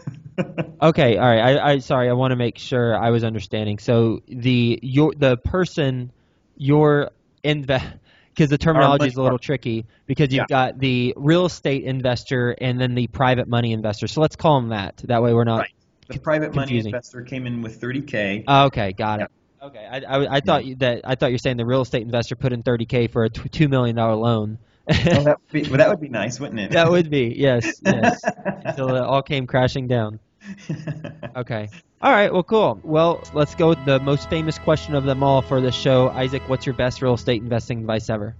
Okay, 0.81 1.17
all 1.17 1.27
right. 1.27 1.57
I, 1.57 1.71
I 1.71 1.77
sorry, 1.79 2.09
I 2.09 2.13
want 2.13 2.31
to 2.31 2.37
make 2.37 2.57
sure 2.57 2.97
I 2.97 3.09
was 3.09 3.25
understanding. 3.25 3.77
So 3.77 4.21
the 4.29 4.79
your 4.81 5.13
the 5.13 5.35
person 5.35 6.13
your 6.55 7.11
invest 7.43 7.85
because 8.33 8.49
the 8.49 8.57
terminology 8.57 9.07
is 9.07 9.17
a 9.17 9.21
little 9.21 9.37
tricky 9.37 9.85
because 10.05 10.31
you've 10.31 10.45
Yeah. 10.49 10.69
got 10.71 10.79
the 10.79 11.13
real 11.17 11.45
estate 11.45 11.83
investor 11.83 12.51
and 12.51 12.79
then 12.79 12.95
the 12.95 13.07
private 13.07 13.49
money 13.49 13.73
investor. 13.73 14.07
So 14.07 14.21
let's 14.21 14.37
call 14.37 14.61
them 14.61 14.69
that. 14.69 15.01
That 15.03 15.21
way 15.21 15.33
we're 15.33 15.43
not. 15.43 15.59
Right. 15.59 15.73
The 16.07 16.19
private 16.19 16.55
money 16.55 16.77
investor 16.77 17.21
came 17.23 17.45
in 17.45 17.61
with 17.61 17.81
30k. 17.81 18.45
Oh, 18.47 18.65
okay, 18.67 18.93
got 18.93 19.21
it. 19.21 19.27
Okay, 19.61 19.85
I, 19.85 19.97
I, 19.97 20.35
I 20.37 20.39
thought 20.39 20.63
you, 20.63 20.75
that 20.75 21.01
I 21.03 21.15
thought 21.15 21.31
you're 21.31 21.37
saying 21.37 21.57
the 21.57 21.65
real 21.65 21.81
estate 21.81 22.03
investor 22.03 22.37
put 22.37 22.53
in 22.53 22.63
30k 22.63 23.11
for 23.11 23.25
a 23.25 23.29
two 23.29 23.67
million 23.67 23.97
dollar 23.97 24.15
loan. 24.15 24.57
Well, 25.05 25.23
that 25.23 25.39
would 25.39 25.51
be, 25.51 25.69
well, 25.69 25.77
that 25.77 25.89
would 25.89 26.01
be 26.01 26.09
nice, 26.21 26.39
wouldn't 26.39 26.59
it? 26.59 26.71
that 26.71 26.89
would 26.89 27.09
be 27.09 27.33
yes, 27.37 27.79
yes. 27.85 28.21
Until 28.65 28.95
it 28.95 29.01
all 29.01 29.21
came 29.21 29.47
crashing 29.47 29.87
down. 29.87 30.19
Okay. 31.35 31.69
All 32.01 32.11
right. 32.11 32.33
Well, 32.33 32.43
cool. 32.43 32.79
Well, 32.83 33.23
let's 33.33 33.53
go 33.55 33.69
with 33.69 33.85
the 33.85 33.99
most 33.99 34.29
famous 34.29 34.57
question 34.57 34.95
of 34.95 35.03
them 35.03 35.21
all 35.21 35.41
for 35.41 35.61
this 35.61 35.75
show. 35.75 36.09
Isaac, 36.09 36.41
what's 36.47 36.65
your 36.65 36.75
best 36.75 37.01
real 37.01 37.13
estate 37.13 37.41
investing 37.41 37.79
advice 37.81 38.09
ever? 38.09 38.35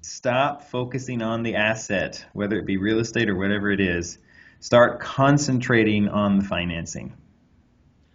Stop 0.00 0.64
focusing 0.64 1.22
on 1.22 1.42
the 1.42 1.54
asset, 1.54 2.24
whether 2.32 2.58
it 2.58 2.66
be 2.66 2.76
real 2.78 2.98
estate 2.98 3.30
or 3.30 3.36
whatever 3.36 3.70
it 3.70 3.80
is. 3.80 4.18
Start 4.60 5.00
concentrating 5.00 6.08
on 6.08 6.38
the 6.38 6.44
financing. 6.44 7.14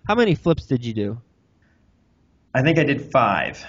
How 0.08 0.16
many 0.16 0.36
flips 0.36 0.66
did 0.66 0.84
you 0.84 0.94
do? 0.94 1.22
I 2.54 2.62
think 2.64 2.80
I 2.80 2.84
did 2.84 3.12
five. 3.12 3.64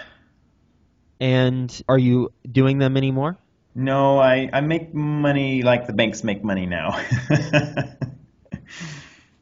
And 1.20 1.82
are 1.88 1.98
you 1.98 2.32
doing 2.50 2.78
them 2.78 2.96
anymore? 2.96 3.36
No, 3.74 4.18
I, 4.18 4.50
I 4.52 4.60
make 4.60 4.92
money 4.92 5.62
like 5.62 5.86
the 5.86 5.92
banks 5.92 6.24
make 6.24 6.42
money 6.42 6.66
now. 6.66 7.00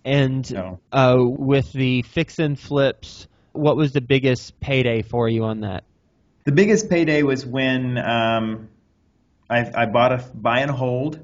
And 0.08 0.50
no. 0.50 0.80
uh, 0.90 1.16
with 1.18 1.70
the 1.74 2.00
fix 2.00 2.38
and 2.38 2.58
flips, 2.58 3.28
what 3.52 3.76
was 3.76 3.92
the 3.92 4.00
biggest 4.00 4.58
payday 4.58 5.02
for 5.02 5.28
you 5.28 5.44
on 5.44 5.60
that? 5.60 5.84
The 6.44 6.52
biggest 6.52 6.88
payday 6.88 7.22
was 7.22 7.44
when 7.44 7.98
um, 7.98 8.70
I, 9.50 9.70
I 9.82 9.84
bought 9.84 10.12
a 10.12 10.24
buy 10.32 10.60
and 10.60 10.70
hold, 10.70 11.20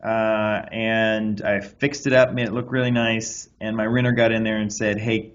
uh, 0.00 0.62
and 0.70 1.42
I 1.42 1.58
fixed 1.58 2.06
it 2.06 2.12
up, 2.12 2.32
made 2.32 2.46
it 2.46 2.52
look 2.52 2.70
really 2.70 2.92
nice, 2.92 3.48
and 3.60 3.76
my 3.76 3.84
renter 3.84 4.12
got 4.12 4.30
in 4.30 4.44
there 4.44 4.58
and 4.58 4.72
said, 4.72 4.98
"Hey, 4.98 5.32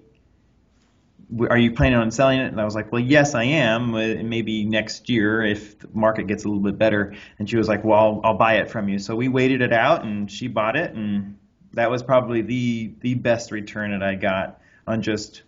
are 1.50 1.58
you 1.58 1.72
planning 1.72 1.98
on 1.98 2.10
selling 2.10 2.40
it?" 2.40 2.46
And 2.46 2.60
I 2.60 2.64
was 2.64 2.74
like, 2.74 2.92
"Well, 2.92 3.02
yes, 3.02 3.34
I 3.34 3.44
am. 3.44 3.94
uh, 3.94 4.22
Maybe 4.22 4.64
next 4.64 5.08
year 5.08 5.42
if 5.42 5.78
the 5.78 5.88
market 5.92 6.26
gets 6.26 6.44
a 6.44 6.48
little 6.48 6.62
bit 6.62 6.78
better." 6.78 7.14
And 7.38 7.48
she 7.48 7.56
was 7.56 7.68
like, 7.68 7.84
"Well, 7.84 7.98
I'll, 7.98 8.20
I'll 8.24 8.38
buy 8.38 8.54
it 8.54 8.70
from 8.70 8.88
you." 8.88 8.98
So 8.98 9.16
we 9.16 9.28
waited 9.28 9.60
it 9.62 9.72
out, 9.72 10.04
and 10.04 10.30
she 10.30 10.48
bought 10.48 10.76
it, 10.76 10.94
and 10.94 11.36
that 11.74 11.90
was 11.90 12.02
probably 12.02 12.42
the 12.42 12.92
the 13.00 13.14
best 13.14 13.50
return 13.50 13.90
that 13.92 14.02
I 14.02 14.14
got 14.14 14.60
on 14.86 15.02
just 15.02 15.42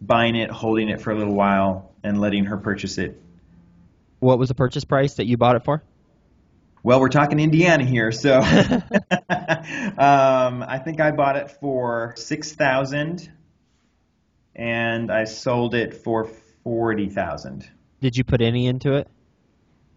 buying 0.00 0.36
it, 0.36 0.50
holding 0.50 0.88
it 0.88 1.00
for 1.00 1.10
a 1.10 1.16
little 1.16 1.34
while, 1.34 1.92
and 2.02 2.20
letting 2.20 2.44
her 2.46 2.56
purchase 2.56 2.98
it. 2.98 3.20
What 4.20 4.38
was 4.38 4.48
the 4.48 4.54
purchase 4.54 4.84
price 4.84 5.14
that 5.14 5.26
you 5.26 5.36
bought 5.36 5.56
it 5.56 5.64
for? 5.64 5.82
Well, 6.82 7.00
we're 7.00 7.08
talking 7.08 7.40
Indiana 7.40 7.84
here, 7.84 8.12
so 8.12 8.38
um, 8.40 8.44
I 10.62 10.80
think 10.84 11.00
I 11.00 11.10
bought 11.12 11.36
it 11.36 11.50
for 11.50 12.14
six 12.16 12.52
thousand, 12.52 13.30
and 14.56 15.10
I 15.10 15.24
sold 15.24 15.74
it 15.74 15.94
for 15.94 16.24
forty 16.62 17.08
thousand. 17.08 17.68
Did 18.00 18.16
you 18.16 18.24
put 18.24 18.40
any 18.40 18.66
into 18.66 18.94
it? 18.94 19.08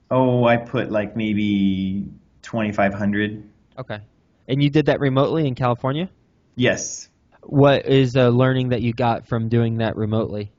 Oh, 0.10 0.46
I 0.46 0.58
put 0.58 0.92
like 0.92 1.16
maybe 1.16 2.10
twenty 2.42 2.72
five 2.72 2.94
hundred. 2.94 3.44
Okay. 3.78 4.00
And 4.48 4.64
you 4.64 4.70
did 4.70 4.86
that 4.86 5.00
remotely 5.00 5.46
in 5.48 5.56
California? 5.56 6.10
Yes, 6.56 7.10
What 7.44 7.86
is 7.86 8.16
a 8.16 8.30
learning 8.30 8.70
that 8.70 8.82
you 8.82 8.94
got 8.94 9.28
from 9.28 9.50
doing 9.50 9.78
that 9.78 9.96
remotely? 9.96 10.52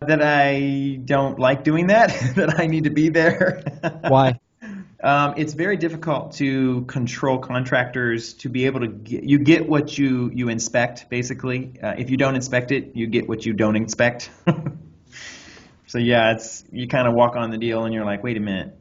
that 0.00 0.22
I 0.22 1.00
don't 1.04 1.38
like 1.38 1.64
doing 1.64 1.88
that. 1.88 2.08
that 2.36 2.58
I 2.58 2.66
need 2.66 2.84
to 2.84 2.90
be 2.90 3.08
there. 3.08 3.62
Why? 4.08 4.38
Um, 5.00 5.34
it's 5.36 5.52
very 5.54 5.76
difficult 5.76 6.32
to 6.34 6.82
control 6.82 7.38
contractors 7.38 8.34
to 8.34 8.48
be 8.48 8.66
able 8.66 8.80
to 8.80 8.88
get, 8.88 9.22
you 9.22 9.38
get 9.38 9.68
what 9.68 9.96
you 9.96 10.28
you 10.34 10.48
inspect 10.48 11.08
basically. 11.08 11.74
Uh, 11.80 11.94
if 11.96 12.10
you 12.10 12.16
don't 12.16 12.34
inspect 12.34 12.72
it, 12.72 12.96
you 12.96 13.06
get 13.06 13.28
what 13.28 13.46
you 13.46 13.52
don't 13.52 13.76
inspect. 13.76 14.28
so 15.86 15.98
yeah, 15.98 16.32
it's 16.32 16.64
you 16.72 16.88
kind 16.88 17.06
of 17.06 17.14
walk 17.14 17.36
on 17.36 17.50
the 17.50 17.58
deal 17.58 17.84
and 17.84 17.94
you're 17.94 18.04
like, 18.04 18.24
wait 18.24 18.36
a 18.36 18.40
minute. 18.40 18.76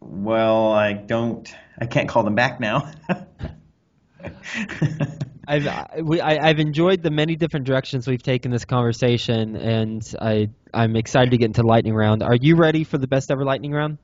Well, 0.00 0.72
I 0.72 0.92
don't. 0.92 1.52
I 1.78 1.86
can't 1.86 2.08
call 2.08 2.22
them 2.22 2.36
back 2.36 2.60
now. 2.60 2.92
I've 5.48 5.66
I, 5.66 6.38
I've 6.42 6.60
enjoyed 6.60 7.02
the 7.02 7.10
many 7.10 7.34
different 7.34 7.66
directions 7.66 8.06
we've 8.06 8.22
taken 8.22 8.52
this 8.52 8.64
conversation, 8.64 9.56
and 9.56 10.14
I 10.20 10.50
I'm 10.72 10.94
excited 10.94 11.32
to 11.32 11.38
get 11.38 11.46
into 11.46 11.62
lightning 11.62 11.94
round. 11.94 12.22
Are 12.22 12.36
you 12.36 12.54
ready 12.54 12.84
for 12.84 12.98
the 12.98 13.08
best 13.08 13.32
ever 13.32 13.44
lightning 13.44 13.72
round? 13.72 13.98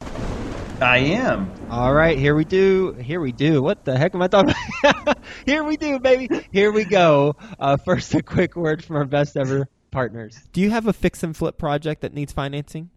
I 0.83 0.99
am. 0.99 1.51
All 1.71 1.95
right, 1.95 2.18
here 2.18 2.35
we 2.35 2.45
do. 2.45 2.92
Here 2.95 3.21
we 3.21 3.31
do. 3.31 3.62
What 3.62 3.85
the 3.85 3.97
heck 3.97 4.14
am 4.14 4.23
I 4.23 4.27
talking 4.27 4.55
about? 4.83 5.18
here 5.47 5.62
we 5.62 5.77
do, 5.77 6.01
baby. 6.01 6.29
Here 6.53 6.73
we 6.73 6.85
go. 6.85 7.37
Uh, 7.59 7.77
first, 7.77 8.14
a 8.14 8.23
quick 8.23 8.57
word 8.57 8.85
from 8.85 8.97
our 8.97 9.05
best 9.05 9.37
ever 9.37 9.68
partners. 9.92 10.42
Do 10.53 10.61
you 10.61 10.71
have 10.71 10.88
a 10.88 10.92
fix 10.92 11.23
and 11.23 11.37
flip 11.37 11.57
project 11.57 12.01
that 12.01 12.12
needs 12.12 12.33
financing? 12.33 12.90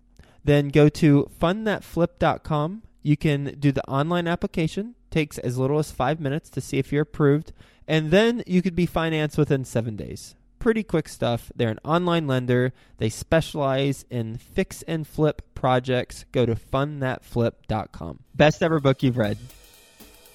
Then 0.44 0.70
go 0.70 0.90
to 0.90 1.30
fundthatflip.com. 1.40 2.82
You 3.04 3.18
can 3.18 3.56
do 3.60 3.72
the 3.72 3.88
online 3.88 4.28
application. 4.28 4.96
Takes 5.12 5.38
as 5.38 5.58
little 5.58 5.78
as 5.78 5.92
five 5.92 6.20
minutes 6.20 6.50
to 6.50 6.62
see 6.62 6.80
if 6.80 6.92
you're 6.92 7.04
approved, 7.04 7.54
and 7.88 8.10
then 8.10 8.44
you 8.48 8.62
could 8.62 8.76
be 8.76 8.86
financed 8.86 9.38
within 9.38 9.64
seven 9.64 9.96
days. 9.96 10.36
Pretty 10.66 10.82
quick 10.82 11.08
stuff. 11.08 11.52
They're 11.56 11.70
an 11.70 11.78
online 11.86 12.26
lender. 12.26 12.74
They 12.98 13.10
specialize 13.10 14.04
in 14.10 14.38
fix 14.38 14.82
and 14.88 15.06
flip 15.06 15.44
projects. 15.54 16.26
Go 16.32 16.44
to 16.44 16.56
fundthatflip.com. 16.56 18.20
Best 18.34 18.64
ever 18.64 18.80
book 18.80 19.04
you've 19.04 19.18
read. 19.18 19.38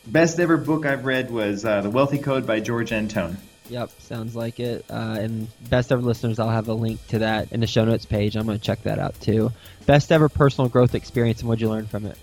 Best 0.07 0.39
ever 0.39 0.57
book 0.57 0.87
I've 0.87 1.05
read 1.05 1.33
was 1.33 1.65
uh, 1.65 1.81
The 1.81 1.91
Wealthy 1.91 2.19
Code 2.19 2.47
by 2.47 2.61
George 2.61 2.93
Antone. 2.93 3.39
Yep, 3.71 3.91
sounds 3.99 4.37
like 4.37 4.61
it. 4.61 4.85
Uh, 4.89 5.17
and 5.19 5.49
best 5.69 5.91
ever 5.91 6.01
listeners, 6.01 6.39
I'll 6.39 6.49
have 6.49 6.69
a 6.69 6.75
link 6.75 7.05
to 7.09 7.19
that 7.19 7.51
in 7.51 7.59
the 7.59 7.67
show 7.67 7.85
notes 7.85 8.07
page. 8.07 8.37
I'm 8.37 8.47
going 8.47 8.57
to 8.57 8.65
check 8.65 8.85
that 8.85 9.01
out 9.01 9.21
too. 9.21 9.51
Best 9.87 10.13
ever 10.13 10.29
personal 10.29 10.69
growth 10.69 10.95
experience 10.95 11.41
and 11.41 11.49
what'd 11.49 11.61
you 11.61 11.69
learn 11.69 11.89
from 11.89 12.07
it? 12.07 12.17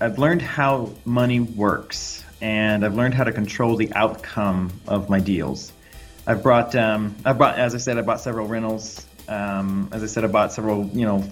I've 0.00 0.20
learned 0.20 0.42
how 0.42 0.92
money 1.04 1.40
works, 1.40 2.22
and 2.40 2.84
I've 2.84 2.94
learned 2.94 3.14
how 3.14 3.24
to 3.24 3.32
control 3.32 3.74
the 3.74 3.92
outcome 3.94 4.70
of 4.86 5.10
my 5.10 5.18
deals. 5.18 5.72
I've 6.26 6.42
brought, 6.42 6.74
um, 6.74 7.14
I've 7.24 7.40
as 7.40 7.74
I 7.74 7.78
said, 7.78 7.98
I 7.98 8.02
bought 8.02 8.20
several 8.20 8.46
rentals 8.46 9.06
Um, 9.28 9.88
as 9.92 10.02
I 10.02 10.06
said, 10.06 10.24
I 10.24 10.28
bought 10.28 10.52
several, 10.52 10.86
you 10.88 11.06
know, 11.06 11.24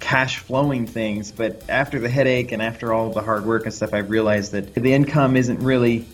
cash 0.00 0.38
flowing 0.38 0.86
things, 0.86 1.32
but 1.32 1.64
after 1.68 1.98
the 1.98 2.08
headache 2.08 2.52
and 2.52 2.60
after 2.60 2.92
all 2.92 3.10
the 3.10 3.22
hard 3.22 3.46
work 3.46 3.64
and 3.64 3.72
stuff, 3.72 3.94
I've 3.94 4.10
realized 4.10 4.52
that 4.52 4.74
the 4.74 4.92
income 4.92 5.36
isn't 5.36 5.60
really 5.60 6.06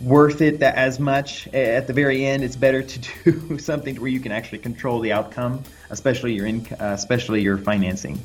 worth 0.00 0.40
it 0.40 0.60
that 0.60 0.76
as 0.76 0.98
much. 0.98 1.46
At 1.48 1.86
the 1.86 1.92
very 1.92 2.24
end, 2.24 2.42
it's 2.42 2.56
better 2.56 2.82
to 2.82 3.22
do 3.32 3.58
something 3.58 4.00
where 4.00 4.10
you 4.10 4.20
can 4.20 4.32
actually 4.32 4.58
control 4.58 5.00
the 5.00 5.12
outcome, 5.12 5.62
especially 5.90 6.34
your 6.34 6.46
inc- 6.46 6.72
uh, 6.80 6.94
especially 6.94 7.42
your 7.42 7.58
financing. 7.58 8.18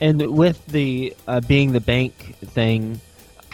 And 0.00 0.20
with 0.36 0.64
the 0.66 1.14
uh, 1.28 1.40
being 1.40 1.72
the 1.72 1.80
bank 1.80 2.36
thing, 2.38 3.00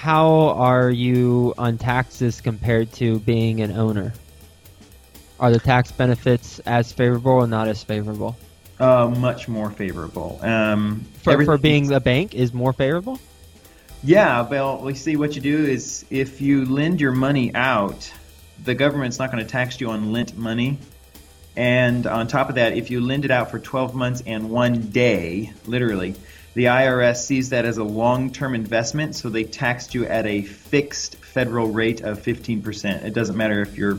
how 0.00 0.48
are 0.56 0.88
you 0.88 1.52
on 1.58 1.76
taxes 1.76 2.40
compared 2.40 2.90
to 2.90 3.18
being 3.18 3.60
an 3.60 3.70
owner? 3.72 4.14
Are 5.38 5.50
the 5.50 5.58
tax 5.58 5.92
benefits 5.92 6.58
as 6.60 6.90
favorable 6.90 7.32
or 7.32 7.46
not 7.46 7.68
as 7.68 7.84
favorable? 7.84 8.34
Uh, 8.78 9.08
much 9.18 9.46
more 9.46 9.70
favorable. 9.70 10.40
Um, 10.40 11.04
for, 11.22 11.44
for 11.44 11.58
being 11.58 11.92
a 11.92 12.00
bank 12.00 12.34
is 12.34 12.54
more 12.54 12.72
favorable. 12.72 13.20
Yeah, 14.02 14.48
well, 14.48 14.78
we 14.78 14.94
see 14.94 15.16
what 15.16 15.34
you 15.34 15.42
do 15.42 15.66
is 15.66 16.06
if 16.08 16.40
you 16.40 16.64
lend 16.64 16.98
your 16.98 17.12
money 17.12 17.54
out, 17.54 18.10
the 18.64 18.74
government's 18.74 19.18
not 19.18 19.30
going 19.30 19.44
to 19.44 19.50
tax 19.50 19.82
you 19.82 19.90
on 19.90 20.12
lent 20.12 20.34
money. 20.34 20.78
And 21.56 22.06
on 22.06 22.26
top 22.26 22.48
of 22.48 22.54
that, 22.54 22.72
if 22.72 22.90
you 22.90 23.02
lend 23.02 23.26
it 23.26 23.30
out 23.30 23.50
for 23.50 23.58
12 23.58 23.94
months 23.94 24.22
and 24.24 24.48
one 24.48 24.80
day, 24.80 25.52
literally, 25.66 26.14
the 26.54 26.64
IRS 26.64 27.24
sees 27.24 27.50
that 27.50 27.64
as 27.64 27.78
a 27.78 27.84
long 27.84 28.30
term 28.30 28.54
investment, 28.54 29.14
so 29.14 29.28
they 29.28 29.44
taxed 29.44 29.94
you 29.94 30.06
at 30.06 30.26
a 30.26 30.42
fixed 30.42 31.16
federal 31.16 31.68
rate 31.68 32.00
of 32.00 32.20
15%. 32.20 33.04
It 33.04 33.14
doesn't 33.14 33.36
matter 33.36 33.62
if 33.62 33.76
your, 33.76 33.96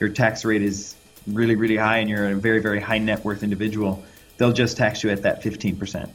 your 0.00 0.08
tax 0.08 0.44
rate 0.44 0.62
is 0.62 0.96
really, 1.26 1.56
really 1.56 1.76
high 1.76 1.98
and 1.98 2.08
you're 2.08 2.30
a 2.30 2.34
very, 2.34 2.60
very 2.60 2.80
high 2.80 2.98
net 2.98 3.24
worth 3.24 3.42
individual, 3.42 4.04
they'll 4.36 4.52
just 4.52 4.76
tax 4.76 5.02
you 5.02 5.10
at 5.10 5.22
that 5.22 5.42
15%. 5.42 6.08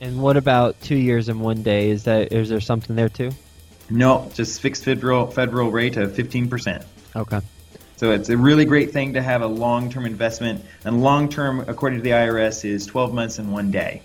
And 0.00 0.22
what 0.22 0.36
about 0.36 0.80
two 0.80 0.96
years 0.96 1.28
and 1.28 1.40
one 1.40 1.62
day? 1.62 1.90
Is 1.90 2.04
that 2.04 2.32
is 2.32 2.48
there 2.48 2.60
something 2.60 2.96
there 2.96 3.10
too? 3.10 3.32
No, 3.90 4.30
just 4.34 4.60
fixed 4.60 4.84
federal 4.84 5.26
federal 5.26 5.70
rate 5.70 5.96
of 5.98 6.12
15%. 6.12 6.84
Okay. 7.16 7.40
So 7.96 8.12
it's 8.12 8.30
a 8.30 8.36
really 8.36 8.64
great 8.64 8.92
thing 8.92 9.12
to 9.12 9.20
have 9.20 9.42
a 9.42 9.46
long-term 9.46 10.06
investment, 10.06 10.64
and 10.86 11.02
long-term, 11.02 11.66
according 11.68 11.98
to 11.98 12.02
the 12.02 12.10
IRS, 12.10 12.64
is 12.64 12.86
12 12.86 13.12
months 13.12 13.38
and 13.38 13.52
one 13.52 13.70
day. 13.70 14.00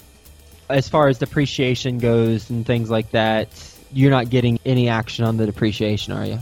As 0.70 0.90
far 0.90 1.08
as 1.08 1.20
depreciation 1.20 2.00
goes 2.00 2.50
and 2.50 2.66
things 2.66 2.90
like 2.90 3.12
that, 3.12 3.50
you're 3.92 4.12
not 4.12 4.30
getting 4.30 4.60
any 4.66 4.90
action 4.90 5.26
on 5.26 5.38
the 5.38 5.46
depreciation, 5.46 6.14
are 6.14 6.26
you? 6.26 6.40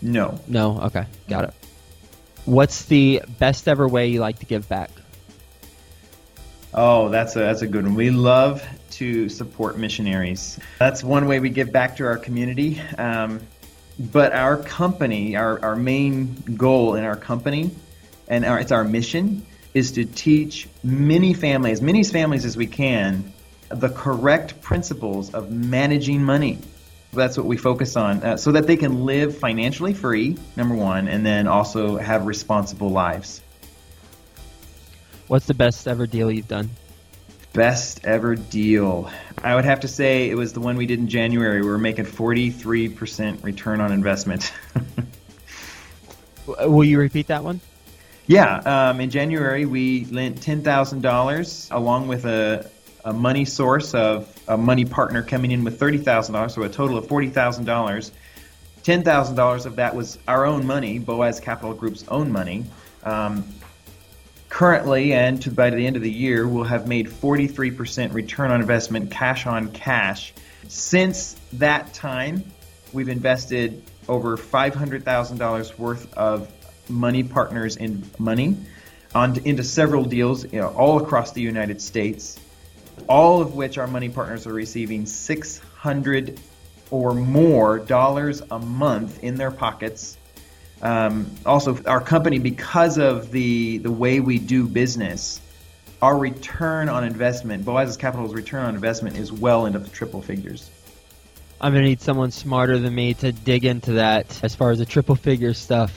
No. 0.00 0.38
No. 0.46 0.80
Okay, 0.82 1.06
got 1.28 1.44
it. 1.44 1.54
What's 2.44 2.84
the 2.86 3.22
best 3.38 3.68
ever 3.68 3.86
way 3.86 4.08
you 4.08 4.20
like 4.20 4.38
to 4.40 4.46
give 4.46 4.68
back? 4.68 4.90
Oh, 6.74 7.08
that's 7.08 7.36
a 7.36 7.40
that's 7.40 7.62
a 7.62 7.66
good 7.66 7.84
one. 7.84 7.94
We 7.94 8.10
love 8.10 8.66
to 8.92 9.28
support 9.28 9.78
missionaries. 9.78 10.58
That's 10.78 11.04
one 11.04 11.26
way 11.26 11.38
we 11.38 11.50
give 11.50 11.70
back 11.70 11.96
to 11.96 12.04
our 12.04 12.16
community. 12.16 12.80
Um, 12.98 13.40
but 13.98 14.32
our 14.32 14.56
company, 14.56 15.36
our, 15.36 15.62
our 15.62 15.76
main 15.76 16.34
goal 16.56 16.94
in 16.94 17.04
our 17.04 17.16
company, 17.16 17.70
and 18.28 18.44
our, 18.44 18.58
it's 18.58 18.72
our 18.72 18.84
mission, 18.84 19.46
is 19.74 19.92
to 19.92 20.04
teach 20.04 20.68
many 20.82 21.34
families, 21.34 21.78
as 21.78 21.82
many 21.82 22.04
families 22.04 22.44
as 22.44 22.56
we 22.56 22.66
can, 22.66 23.32
the 23.70 23.88
correct 23.88 24.60
principles 24.60 25.32
of 25.34 25.50
managing 25.50 26.22
money. 26.22 26.58
That's 27.12 27.36
what 27.36 27.46
we 27.46 27.56
focus 27.56 27.96
on, 27.96 28.22
uh, 28.22 28.36
so 28.36 28.52
that 28.52 28.66
they 28.66 28.76
can 28.76 29.04
live 29.04 29.36
financially 29.36 29.92
free, 29.92 30.36
number 30.56 30.74
one, 30.74 31.08
and 31.08 31.24
then 31.24 31.46
also 31.46 31.96
have 31.96 32.26
responsible 32.26 32.90
lives. 32.90 33.42
What's 35.28 35.46
the 35.46 35.54
best 35.54 35.86
ever 35.86 36.06
deal 36.06 36.30
you've 36.30 36.48
done? 36.48 36.70
Best 37.52 38.04
ever 38.04 38.34
deal. 38.34 39.10
I 39.42 39.54
would 39.54 39.66
have 39.66 39.80
to 39.80 39.88
say 39.88 40.30
it 40.30 40.36
was 40.36 40.54
the 40.54 40.60
one 40.60 40.76
we 40.76 40.86
did 40.86 40.98
in 40.98 41.08
January. 41.08 41.60
We 41.60 41.68
were 41.68 41.78
making 41.78 42.06
43% 42.06 43.44
return 43.44 43.80
on 43.82 43.92
investment. 43.92 44.52
Will 46.46 46.84
you 46.84 46.98
repeat 46.98 47.26
that 47.28 47.44
one? 47.44 47.60
Yeah. 48.32 48.60
Um, 48.64 49.02
in 49.02 49.10
January, 49.10 49.66
we 49.66 50.06
lent 50.06 50.40
$10,000 50.40 51.68
along 51.70 52.08
with 52.08 52.24
a, 52.24 52.70
a 53.04 53.12
money 53.12 53.44
source 53.44 53.92
of 53.92 54.34
a 54.48 54.56
money 54.56 54.86
partner 54.86 55.22
coming 55.22 55.50
in 55.50 55.64
with 55.64 55.78
$30,000, 55.78 56.50
so 56.50 56.62
a 56.62 56.68
total 56.70 56.96
of 56.96 57.06
$40,000. 57.08 58.10
$10,000 58.84 59.66
of 59.66 59.76
that 59.76 59.94
was 59.94 60.18
our 60.26 60.46
own 60.46 60.66
money, 60.66 60.98
Boaz 60.98 61.40
Capital 61.40 61.74
Group's 61.74 62.04
own 62.08 62.32
money. 62.32 62.64
Um, 63.04 63.44
Currently, 64.48 65.12
and 65.12 65.40
to, 65.42 65.50
by 65.50 65.68
the 65.68 65.86
end 65.86 65.96
of 65.96 66.02
the 66.02 66.10
year, 66.10 66.46
we'll 66.46 66.64
have 66.64 66.86
made 66.86 67.08
43% 67.08 68.12
return 68.12 68.50
on 68.50 68.60
investment, 68.60 69.10
cash 69.10 69.46
on 69.46 69.72
cash. 69.72 70.34
Since 70.68 71.36
that 71.54 71.92
time, 71.94 72.44
we've 72.92 73.08
invested 73.08 73.82
over 74.08 74.36
$500,000 74.36 75.78
worth 75.78 76.14
of 76.14 76.50
money 76.92 77.22
partners 77.22 77.76
in 77.76 78.04
money 78.18 78.56
on, 79.14 79.38
into 79.44 79.64
several 79.64 80.04
deals 80.04 80.44
you 80.44 80.60
know, 80.60 80.68
all 80.68 81.02
across 81.02 81.32
the 81.32 81.42
United 81.42 81.80
States, 81.80 82.38
all 83.08 83.40
of 83.40 83.54
which 83.54 83.78
our 83.78 83.86
money 83.86 84.08
partners 84.08 84.46
are 84.46 84.52
receiving 84.52 85.06
600 85.06 86.40
or 86.90 87.14
more 87.14 87.78
dollars 87.78 88.42
a 88.50 88.58
month 88.58 89.22
in 89.24 89.34
their 89.36 89.50
pockets 89.50 90.16
um, 90.82 91.30
also, 91.46 91.80
our 91.84 92.00
company, 92.00 92.38
because 92.38 92.98
of 92.98 93.30
the 93.30 93.78
the 93.78 93.92
way 93.92 94.18
we 94.18 94.38
do 94.38 94.66
business, 94.66 95.40
our 96.02 96.18
return 96.18 96.88
on 96.88 97.04
investment, 97.04 97.64
Boaz's 97.64 97.96
Capital's 97.96 98.34
return 98.34 98.66
on 98.66 98.74
investment 98.74 99.16
is 99.16 99.32
well 99.32 99.66
into 99.66 99.78
the 99.78 99.88
triple 99.88 100.20
figures. 100.20 100.68
I'm 101.60 101.72
gonna 101.72 101.84
need 101.84 102.00
someone 102.00 102.32
smarter 102.32 102.78
than 102.80 102.92
me 102.92 103.14
to 103.14 103.30
dig 103.30 103.64
into 103.64 103.92
that 103.92 104.42
as 104.42 104.56
far 104.56 104.72
as 104.72 104.80
the 104.80 104.86
triple 104.86 105.14
figure 105.14 105.54
stuff. 105.54 105.96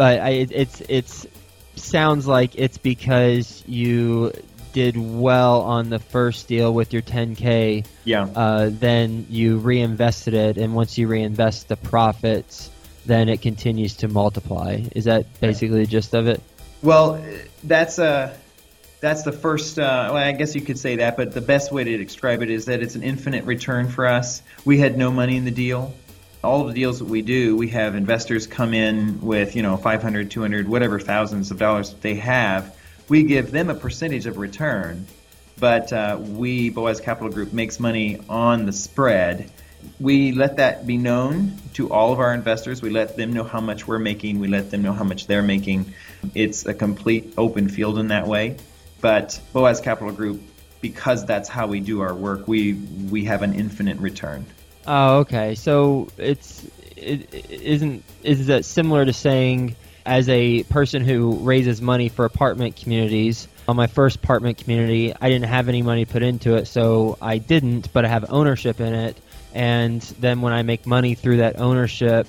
But 0.00 0.20
I, 0.20 0.30
it's 0.30 0.80
it's 0.88 1.26
sounds 1.76 2.26
like 2.26 2.52
it's 2.54 2.78
because 2.78 3.62
you 3.66 4.32
did 4.72 4.96
well 4.96 5.60
on 5.60 5.90
the 5.90 5.98
first 5.98 6.48
deal 6.48 6.72
with 6.72 6.94
your 6.94 7.02
10k. 7.02 7.84
Yeah. 8.04 8.22
Uh, 8.34 8.70
then 8.72 9.26
you 9.28 9.58
reinvested 9.58 10.32
it, 10.32 10.56
and 10.56 10.74
once 10.74 10.96
you 10.96 11.06
reinvest 11.06 11.68
the 11.68 11.76
profits 11.76 12.70
then 13.04 13.28
it 13.28 13.42
continues 13.42 13.96
to 13.96 14.08
multiply. 14.08 14.82
Is 14.94 15.04
that 15.04 15.26
basically 15.40 15.80
the 15.80 15.86
gist 15.86 16.14
of 16.14 16.28
it? 16.28 16.40
Well, 16.80 17.22
that's 17.64 17.98
a 17.98 18.04
uh, 18.04 18.34
that's 19.00 19.22
the 19.22 19.32
first. 19.32 19.78
Uh, 19.78 20.10
well, 20.12 20.16
I 20.16 20.32
guess 20.32 20.54
you 20.54 20.62
could 20.62 20.78
say 20.78 20.96
that, 20.96 21.18
but 21.18 21.32
the 21.32 21.42
best 21.42 21.72
way 21.72 21.84
to 21.84 21.98
describe 21.98 22.42
it 22.42 22.48
is 22.48 22.66
that 22.66 22.80
it's 22.80 22.94
an 22.94 23.02
infinite 23.02 23.44
return 23.44 23.88
for 23.88 24.06
us. 24.06 24.42
We 24.64 24.78
had 24.78 24.96
no 24.96 25.10
money 25.10 25.36
in 25.36 25.44
the 25.44 25.50
deal. 25.50 25.92
All 26.42 26.64
the 26.64 26.72
deals 26.72 26.98
that 27.00 27.04
we 27.06 27.22
do, 27.22 27.56
we 27.56 27.68
have 27.68 27.94
investors 27.94 28.46
come 28.46 28.72
in 28.72 29.20
with 29.20 29.54
you 29.54 29.62
know 29.62 29.76
500, 29.76 30.30
200, 30.30 30.68
whatever 30.68 30.98
thousands 30.98 31.50
of 31.50 31.58
dollars 31.58 31.94
they 32.00 32.14
have. 32.14 32.76
We 33.08 33.24
give 33.24 33.50
them 33.50 33.70
a 33.70 33.74
percentage 33.74 34.26
of 34.26 34.38
return, 34.38 35.06
but 35.58 35.92
uh, 35.92 36.18
we 36.20 36.70
Boaz 36.70 37.00
Capital 37.00 37.30
Group 37.30 37.52
makes 37.52 37.78
money 37.78 38.20
on 38.28 38.66
the 38.66 38.72
spread 38.72 39.50
we 39.98 40.32
let 40.32 40.56
that 40.56 40.86
be 40.86 40.96
known 40.96 41.52
to 41.74 41.92
all 41.92 42.12
of 42.12 42.20
our 42.20 42.34
investors. 42.34 42.82
We 42.82 42.90
let 42.90 43.16
them 43.16 43.32
know 43.32 43.44
how 43.44 43.60
much 43.60 43.86
we're 43.86 43.98
making. 43.98 44.38
We 44.38 44.48
let 44.48 44.70
them 44.70 44.82
know 44.82 44.92
how 44.92 45.04
much 45.04 45.26
they're 45.26 45.42
making. 45.42 45.92
It's 46.34 46.66
a 46.66 46.74
complete 46.74 47.34
open 47.36 47.68
field 47.68 47.98
in 47.98 48.08
that 48.08 48.26
way. 48.26 48.56
But 49.00 49.40
Boaz 49.52 49.80
Capital 49.80 50.12
Group, 50.12 50.42
because 50.80 51.24
that's 51.24 51.48
how 51.48 51.66
we 51.66 51.80
do 51.80 52.00
our 52.00 52.14
work, 52.14 52.46
we 52.48 52.74
we 52.74 53.24
have 53.24 53.42
an 53.42 53.54
infinite 53.54 53.98
return. 53.98 54.46
Oh, 54.86 55.18
okay. 55.18 55.54
So 55.54 56.08
it's 56.16 56.66
it, 56.96 57.50
isn't 57.50 58.04
is 58.22 58.46
that 58.46 58.64
similar 58.64 59.04
to 59.04 59.12
saying 59.12 59.76
as 60.06 60.28
a 60.28 60.62
person 60.64 61.04
who 61.04 61.36
raises 61.36 61.80
money 61.80 62.08
for 62.08 62.24
apartment 62.24 62.76
communities 62.76 63.48
on 63.68 63.76
my 63.76 63.86
first 63.86 64.16
apartment 64.16 64.58
community, 64.58 65.14
I 65.18 65.28
didn't 65.28 65.48
have 65.48 65.68
any 65.68 65.82
money 65.82 66.04
put 66.04 66.22
into 66.22 66.56
it, 66.56 66.66
so 66.66 67.16
I 67.20 67.38
didn't, 67.38 67.92
but 67.92 68.04
I 68.04 68.08
have 68.08 68.26
ownership 68.30 68.80
in 68.80 68.94
it 68.94 69.16
and 69.54 70.00
then 70.20 70.40
when 70.40 70.52
I 70.52 70.62
make 70.62 70.86
money 70.86 71.14
through 71.14 71.38
that 71.38 71.58
ownership, 71.58 72.26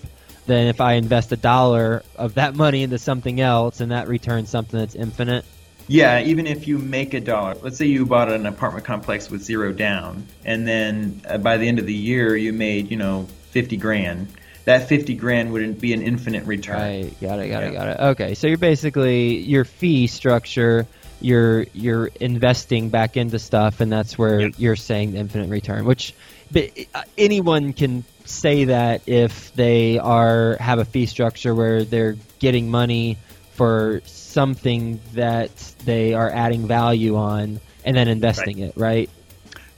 then 0.47 0.67
if 0.67 0.81
I 0.81 0.93
invest 0.93 1.31
a 1.31 1.37
dollar 1.37 2.03
of 2.15 2.35
that 2.35 2.55
money 2.55 2.83
into 2.83 2.97
something 2.97 3.39
else 3.39 3.79
and 3.79 3.91
that 3.91 4.07
returns 4.07 4.49
something 4.49 4.79
that's 4.79 4.95
infinite. 4.95 5.45
Yeah, 5.88 6.22
even 6.22 6.48
if 6.48 6.67
you 6.67 6.78
make 6.78 7.13
a 7.13 7.20
dollar, 7.20 7.56
let's 7.62 7.78
say 7.78 7.86
you 7.86 8.06
bought 8.06 8.32
an 8.32 8.46
apartment 8.46 8.86
complex 8.86 9.30
with 9.30 9.41
zero 9.41 9.74
down, 9.74 10.26
and 10.46 10.67
then 10.67 11.22
uh, 11.28 11.38
by 11.38 11.58
the 11.58 11.67
end 11.67 11.80
of 11.80 11.86
the 11.86 11.94
year 11.94 12.36
you 12.36 12.54
made, 12.54 12.89
you 12.89 12.98
know, 12.98 13.28
50 13.52 13.78
grand. 13.78 14.28
That 14.65 14.88
50 14.88 15.15
grand 15.15 15.52
wouldn't 15.52 15.82
be 15.82 15.91
an 15.91 16.04
infinite 16.04 16.46
return. 16.46 16.78
Right, 16.78 17.20
got 17.20 17.39
it, 17.39 17.50
got 17.50 17.63
yeah. 17.63 17.70
it, 17.70 17.74
got 17.74 17.88
it. 17.88 18.00
Okay, 18.00 18.36
so 18.36 18.48
you're 18.48 18.58
basically 18.58 19.38
your 19.39 19.65
fee 19.65 20.08
structure 20.08 20.88
you're 21.22 21.67
you're 21.74 22.08
investing 22.20 22.89
back 22.89 23.15
into 23.15 23.39
stuff, 23.39 23.80
and 23.80 23.91
that's 23.91 24.17
where 24.17 24.41
yep. 24.41 24.54
you're 24.58 24.76
saying 24.76 25.13
the 25.13 25.20
infinite 25.20 25.50
return. 25.50 25.86
Which, 25.86 26.13
but 26.52 26.72
uh, 26.94 27.04
anyone 27.17 27.74
can 27.74 28.04
say 28.26 28.65
that 28.65 29.02
if 29.08 29.54
they 29.54 30.00
are 30.00 30.58
have 30.60 30.80
a 30.80 30.86
fee 30.86 31.06
structure 31.06 31.54
where 31.54 31.84
they're 31.84 32.17
getting 32.39 32.70
money 32.70 33.17
for 33.62 34.02
something 34.06 35.00
that 35.13 35.56
they 35.86 36.15
are 36.15 36.32
adding 36.32 36.65
value 36.65 37.15
on 37.15 37.60
and 37.86 37.95
then 37.95 38.08
investing 38.08 38.60
right. 38.60 38.69
it, 38.69 38.74
right? 38.76 39.10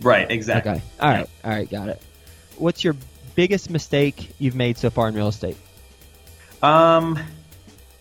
Right, 0.02 0.32
exactly. 0.32 0.72
Okay. 0.72 0.82
All 1.02 1.10
right. 1.10 1.30
All 1.44 1.52
right, 1.52 1.70
got 1.70 1.90
it. 1.90 2.02
What's 2.56 2.82
your 2.82 2.96
biggest 3.36 3.70
mistake 3.70 4.36
you've 4.40 4.56
made 4.56 4.78
so 4.78 4.90
far 4.90 5.10
in 5.10 5.16
real 5.16 5.28
estate? 5.28 5.58
Um 6.62 7.20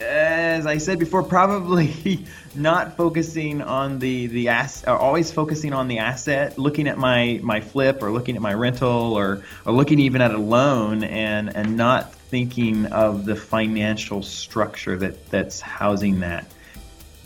as 0.01 0.67
I 0.67 0.79
said 0.79 1.01
before, 1.01 1.25
probably 1.25 2.27
not 2.55 2.97
focusing 2.97 3.61
on 3.61 3.99
the 3.99 4.29
the 4.29 4.51
ass, 4.51 4.85
or 4.87 4.97
always 4.97 5.33
focusing 5.33 5.73
on 5.73 5.89
the 5.89 5.99
asset, 5.99 6.61
looking 6.61 6.87
at 6.87 6.97
my 6.97 7.41
my 7.43 7.61
flip 7.61 8.05
or 8.05 8.13
looking 8.13 8.37
at 8.37 8.43
my 8.43 8.55
rental 8.55 9.19
or 9.19 9.43
or 9.67 9.73
looking 9.73 9.99
even 9.99 10.21
at 10.21 10.33
a 10.33 10.39
loan 10.39 11.03
and 11.03 11.57
and 11.57 11.77
not 11.77 12.15
thinking 12.33 12.87
of 12.87 13.27
the 13.27 13.37
financial 13.37 14.23
structure 14.23 14.97
that 14.97 15.29
that's 15.31 15.61
housing 15.61 16.21
that. 16.21 16.51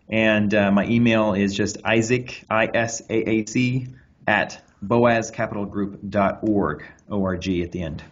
And 0.09 0.55
uh, 0.55 0.71
my 0.73 0.87
email 0.87 1.35
is 1.35 1.55
just 1.55 1.79
Isaac, 1.85 2.45
I 2.51 2.69
S 2.73 3.03
A 3.09 3.31
A 3.31 3.47
C, 3.47 3.87
at 4.27 4.63
boazcapitalgroup.org, 4.85 6.85
O 7.11 7.25
R 7.25 7.37
G 7.37 7.63
at 7.63 7.73
the 7.73 7.83
end. 7.83 8.03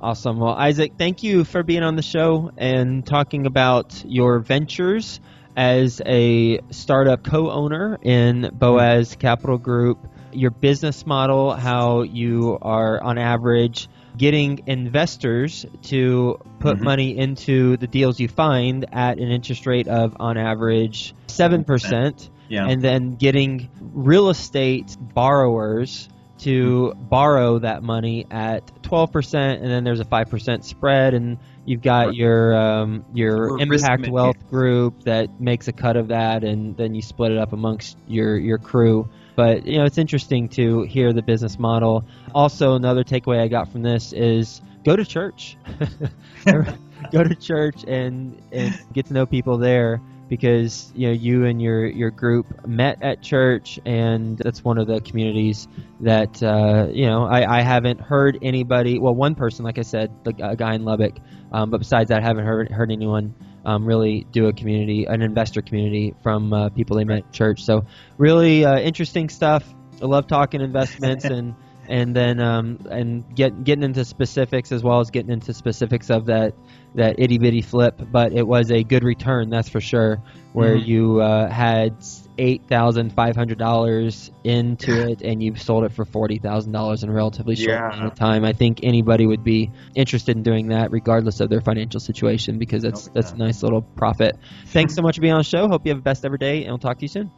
Awesome. 0.00 0.38
Well, 0.40 0.54
Isaac, 0.54 0.94
thank 0.98 1.22
you 1.22 1.44
for 1.44 1.62
being 1.62 1.84
on 1.84 1.94
the 1.94 2.02
show 2.02 2.50
and 2.56 3.06
talking 3.06 3.46
about 3.46 4.04
your 4.04 4.40
ventures 4.40 5.20
as 5.56 6.02
a 6.04 6.58
startup 6.70 7.22
co-owner 7.22 8.00
in 8.02 8.50
Boaz 8.52 9.14
Capital 9.16 9.58
Group, 9.58 10.04
your 10.32 10.50
business 10.50 11.06
model, 11.06 11.52
how 11.52 12.02
you 12.02 12.58
are 12.62 13.00
on 13.00 13.16
average 13.18 13.88
getting 14.16 14.62
investors 14.66 15.66
to 15.82 16.38
put 16.60 16.76
mm-hmm. 16.76 16.84
money 16.84 17.18
into 17.18 17.76
the 17.78 17.86
deals 17.86 18.20
you 18.20 18.28
find 18.28 18.86
at 18.92 19.18
an 19.18 19.30
interest 19.30 19.66
rate 19.66 19.88
of 19.88 20.16
on 20.20 20.36
average 20.36 21.14
7%. 21.28 22.30
Yeah. 22.48 22.66
And 22.66 22.82
then 22.82 23.14
getting 23.14 23.70
real 23.80 24.28
estate 24.28 24.96
borrowers 25.00 26.08
to 26.38 26.92
mm-hmm. 26.94 27.08
borrow 27.08 27.58
that 27.60 27.82
money 27.82 28.26
at 28.30 28.82
12%, 28.82 29.34
and 29.34 29.64
then 29.64 29.84
there's 29.84 30.00
a 30.00 30.04
5% 30.04 30.64
spread, 30.64 31.14
and 31.14 31.38
You've 31.64 31.82
got 31.82 32.14
your 32.14 32.56
um, 32.56 33.04
your 33.14 33.58
impact 33.60 34.08
wealth 34.08 34.48
group 34.50 35.04
that 35.04 35.40
makes 35.40 35.68
a 35.68 35.72
cut 35.72 35.96
of 35.96 36.08
that, 36.08 36.42
and 36.42 36.76
then 36.76 36.94
you 36.94 37.02
split 37.02 37.30
it 37.32 37.38
up 37.38 37.52
amongst 37.52 37.96
your 38.08 38.36
your 38.36 38.58
crew. 38.58 39.08
But 39.36 39.66
you 39.66 39.78
know, 39.78 39.84
it's 39.84 39.98
interesting 39.98 40.48
to 40.50 40.82
hear 40.82 41.12
the 41.12 41.22
business 41.22 41.58
model. 41.58 42.04
Also, 42.34 42.74
another 42.74 43.04
takeaway 43.04 43.40
I 43.40 43.48
got 43.48 43.70
from 43.70 43.82
this 43.82 44.12
is 44.12 44.60
go 44.84 44.96
to 44.96 45.04
church. 45.04 45.56
go 46.44 47.24
to 47.24 47.34
church 47.36 47.84
and 47.86 48.40
and 48.50 48.78
get 48.92 49.06
to 49.06 49.12
know 49.12 49.26
people 49.26 49.58
there 49.58 50.00
because 50.32 50.90
you 50.96 51.08
know 51.08 51.12
you 51.12 51.44
and 51.44 51.60
your 51.60 51.84
your 51.84 52.10
group 52.10 52.66
met 52.66 53.02
at 53.02 53.20
church, 53.20 53.78
and 53.84 54.38
that's 54.38 54.64
one 54.64 54.78
of 54.78 54.86
the 54.86 54.98
communities 55.02 55.68
that 56.00 56.42
uh, 56.42 56.86
you 56.90 57.04
know 57.04 57.26
I, 57.26 57.58
I 57.58 57.60
haven't 57.60 58.00
heard 58.00 58.38
anybody. 58.40 58.98
Well, 58.98 59.14
one 59.14 59.34
person, 59.34 59.62
like 59.62 59.76
I 59.76 59.82
said, 59.82 60.10
the, 60.24 60.32
a 60.42 60.56
guy 60.56 60.72
in 60.72 60.86
Lubbock, 60.86 61.18
um, 61.52 61.68
but 61.68 61.80
besides 61.80 62.08
that, 62.08 62.22
I 62.22 62.26
haven't 62.26 62.46
heard 62.46 62.70
heard 62.70 62.90
anyone. 62.90 63.34
Um, 63.66 63.84
really 63.84 64.26
do 64.32 64.46
a 64.46 64.54
community, 64.54 65.04
an 65.04 65.20
investor 65.20 65.60
community 65.60 66.14
from 66.22 66.50
uh, 66.54 66.70
people 66.70 66.96
they 66.96 67.04
met 67.04 67.18
at 67.18 67.32
church. 67.32 67.62
So 67.62 67.84
really 68.16 68.64
uh, 68.64 68.78
interesting 68.78 69.28
stuff. 69.28 69.62
I 70.00 70.06
love 70.06 70.28
talking 70.28 70.62
investments 70.62 71.24
and 71.26 71.54
and 71.88 72.14
then 72.14 72.40
um, 72.40 72.78
and 72.90 73.34
get 73.34 73.64
getting 73.64 73.84
into 73.84 74.04
specifics 74.04 74.72
as 74.72 74.82
well 74.82 75.00
as 75.00 75.10
getting 75.10 75.30
into 75.30 75.52
specifics 75.52 76.10
of 76.10 76.26
that 76.26 76.54
that 76.94 77.18
itty 77.18 77.38
bitty 77.38 77.62
flip, 77.62 78.00
but 78.10 78.32
it 78.32 78.46
was 78.46 78.70
a 78.70 78.82
good 78.82 79.02
return, 79.02 79.50
that's 79.50 79.68
for 79.68 79.80
sure. 79.80 80.22
Where 80.52 80.76
mm-hmm. 80.76 80.90
you 80.90 81.20
uh, 81.20 81.48
had 81.48 81.96
eight 82.38 82.62
thousand 82.68 83.12
five 83.14 83.34
hundred 83.34 83.58
dollars 83.58 84.30
into 84.44 85.10
it, 85.10 85.22
and 85.22 85.42
you 85.42 85.56
sold 85.56 85.84
it 85.84 85.92
for 85.92 86.04
forty 86.04 86.38
thousand 86.38 86.72
dollars 86.72 87.02
in 87.02 87.08
a 87.08 87.12
relatively 87.12 87.56
short 87.56 87.70
yeah. 87.70 87.88
amount 87.88 88.12
of 88.12 88.14
time. 88.14 88.44
I 88.44 88.52
think 88.52 88.80
anybody 88.82 89.26
would 89.26 89.42
be 89.42 89.70
interested 89.94 90.36
in 90.36 90.42
doing 90.42 90.68
that, 90.68 90.90
regardless 90.90 91.40
of 91.40 91.48
their 91.48 91.62
financial 91.62 92.00
situation, 92.00 92.58
because 92.58 92.82
that's 92.82 93.08
that's 93.08 93.32
a 93.32 93.36
nice 93.36 93.62
little 93.62 93.82
profit. 93.82 94.36
Thanks 94.66 94.94
so 94.94 95.02
much 95.02 95.16
for 95.16 95.22
being 95.22 95.32
on 95.32 95.40
the 95.40 95.44
show. 95.44 95.68
Hope 95.68 95.86
you 95.86 95.90
have 95.90 95.98
the 95.98 96.02
best 96.02 96.24
ever 96.24 96.36
day, 96.36 96.64
and 96.64 96.68
we'll 96.68 96.78
talk 96.78 96.98
to 96.98 97.02
you 97.02 97.08
soon. 97.08 97.30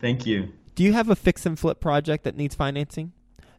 Thank 0.00 0.26
you. 0.26 0.52
Do 0.74 0.84
you 0.84 0.92
have 0.92 1.08
a 1.08 1.16
fix 1.16 1.46
and 1.46 1.58
flip 1.58 1.80
project 1.80 2.24
that 2.24 2.36
needs 2.36 2.54
financing? 2.54 3.12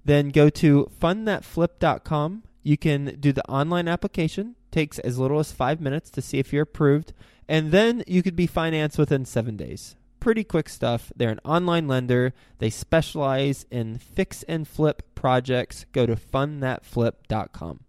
Then 0.07 0.29
go 0.29 0.49
to 0.49 0.89
fundthatflip.com. 1.01 2.43
You 2.63 2.77
can 2.77 3.17
do 3.19 3.33
the 3.33 3.47
online 3.47 3.87
application 3.87 4.55
takes 4.71 4.99
as 4.99 5.17
little 5.17 5.39
as 5.39 5.51
five 5.51 5.81
minutes 5.81 6.09
to 6.11 6.21
see 6.21 6.39
if 6.39 6.53
you're 6.53 6.63
approved, 6.63 7.13
and 7.47 7.71
then 7.71 8.03
you 8.07 8.23
could 8.23 8.35
be 8.35 8.47
financed 8.47 8.97
within 8.97 9.25
seven 9.25 9.57
days. 9.57 9.95
Pretty 10.19 10.43
quick 10.43 10.69
stuff. 10.69 11.11
They're 11.15 11.29
an 11.29 11.39
online 11.43 11.87
lender. 11.87 12.33
They 12.59 12.69
specialize 12.69 13.65
in 13.69 13.97
fix 13.97 14.43
and 14.43 14.67
flip 14.67 15.03
projects. 15.13 15.85
Go 15.93 16.05
to 16.05 16.15
fundthatflip.com. 16.15 17.79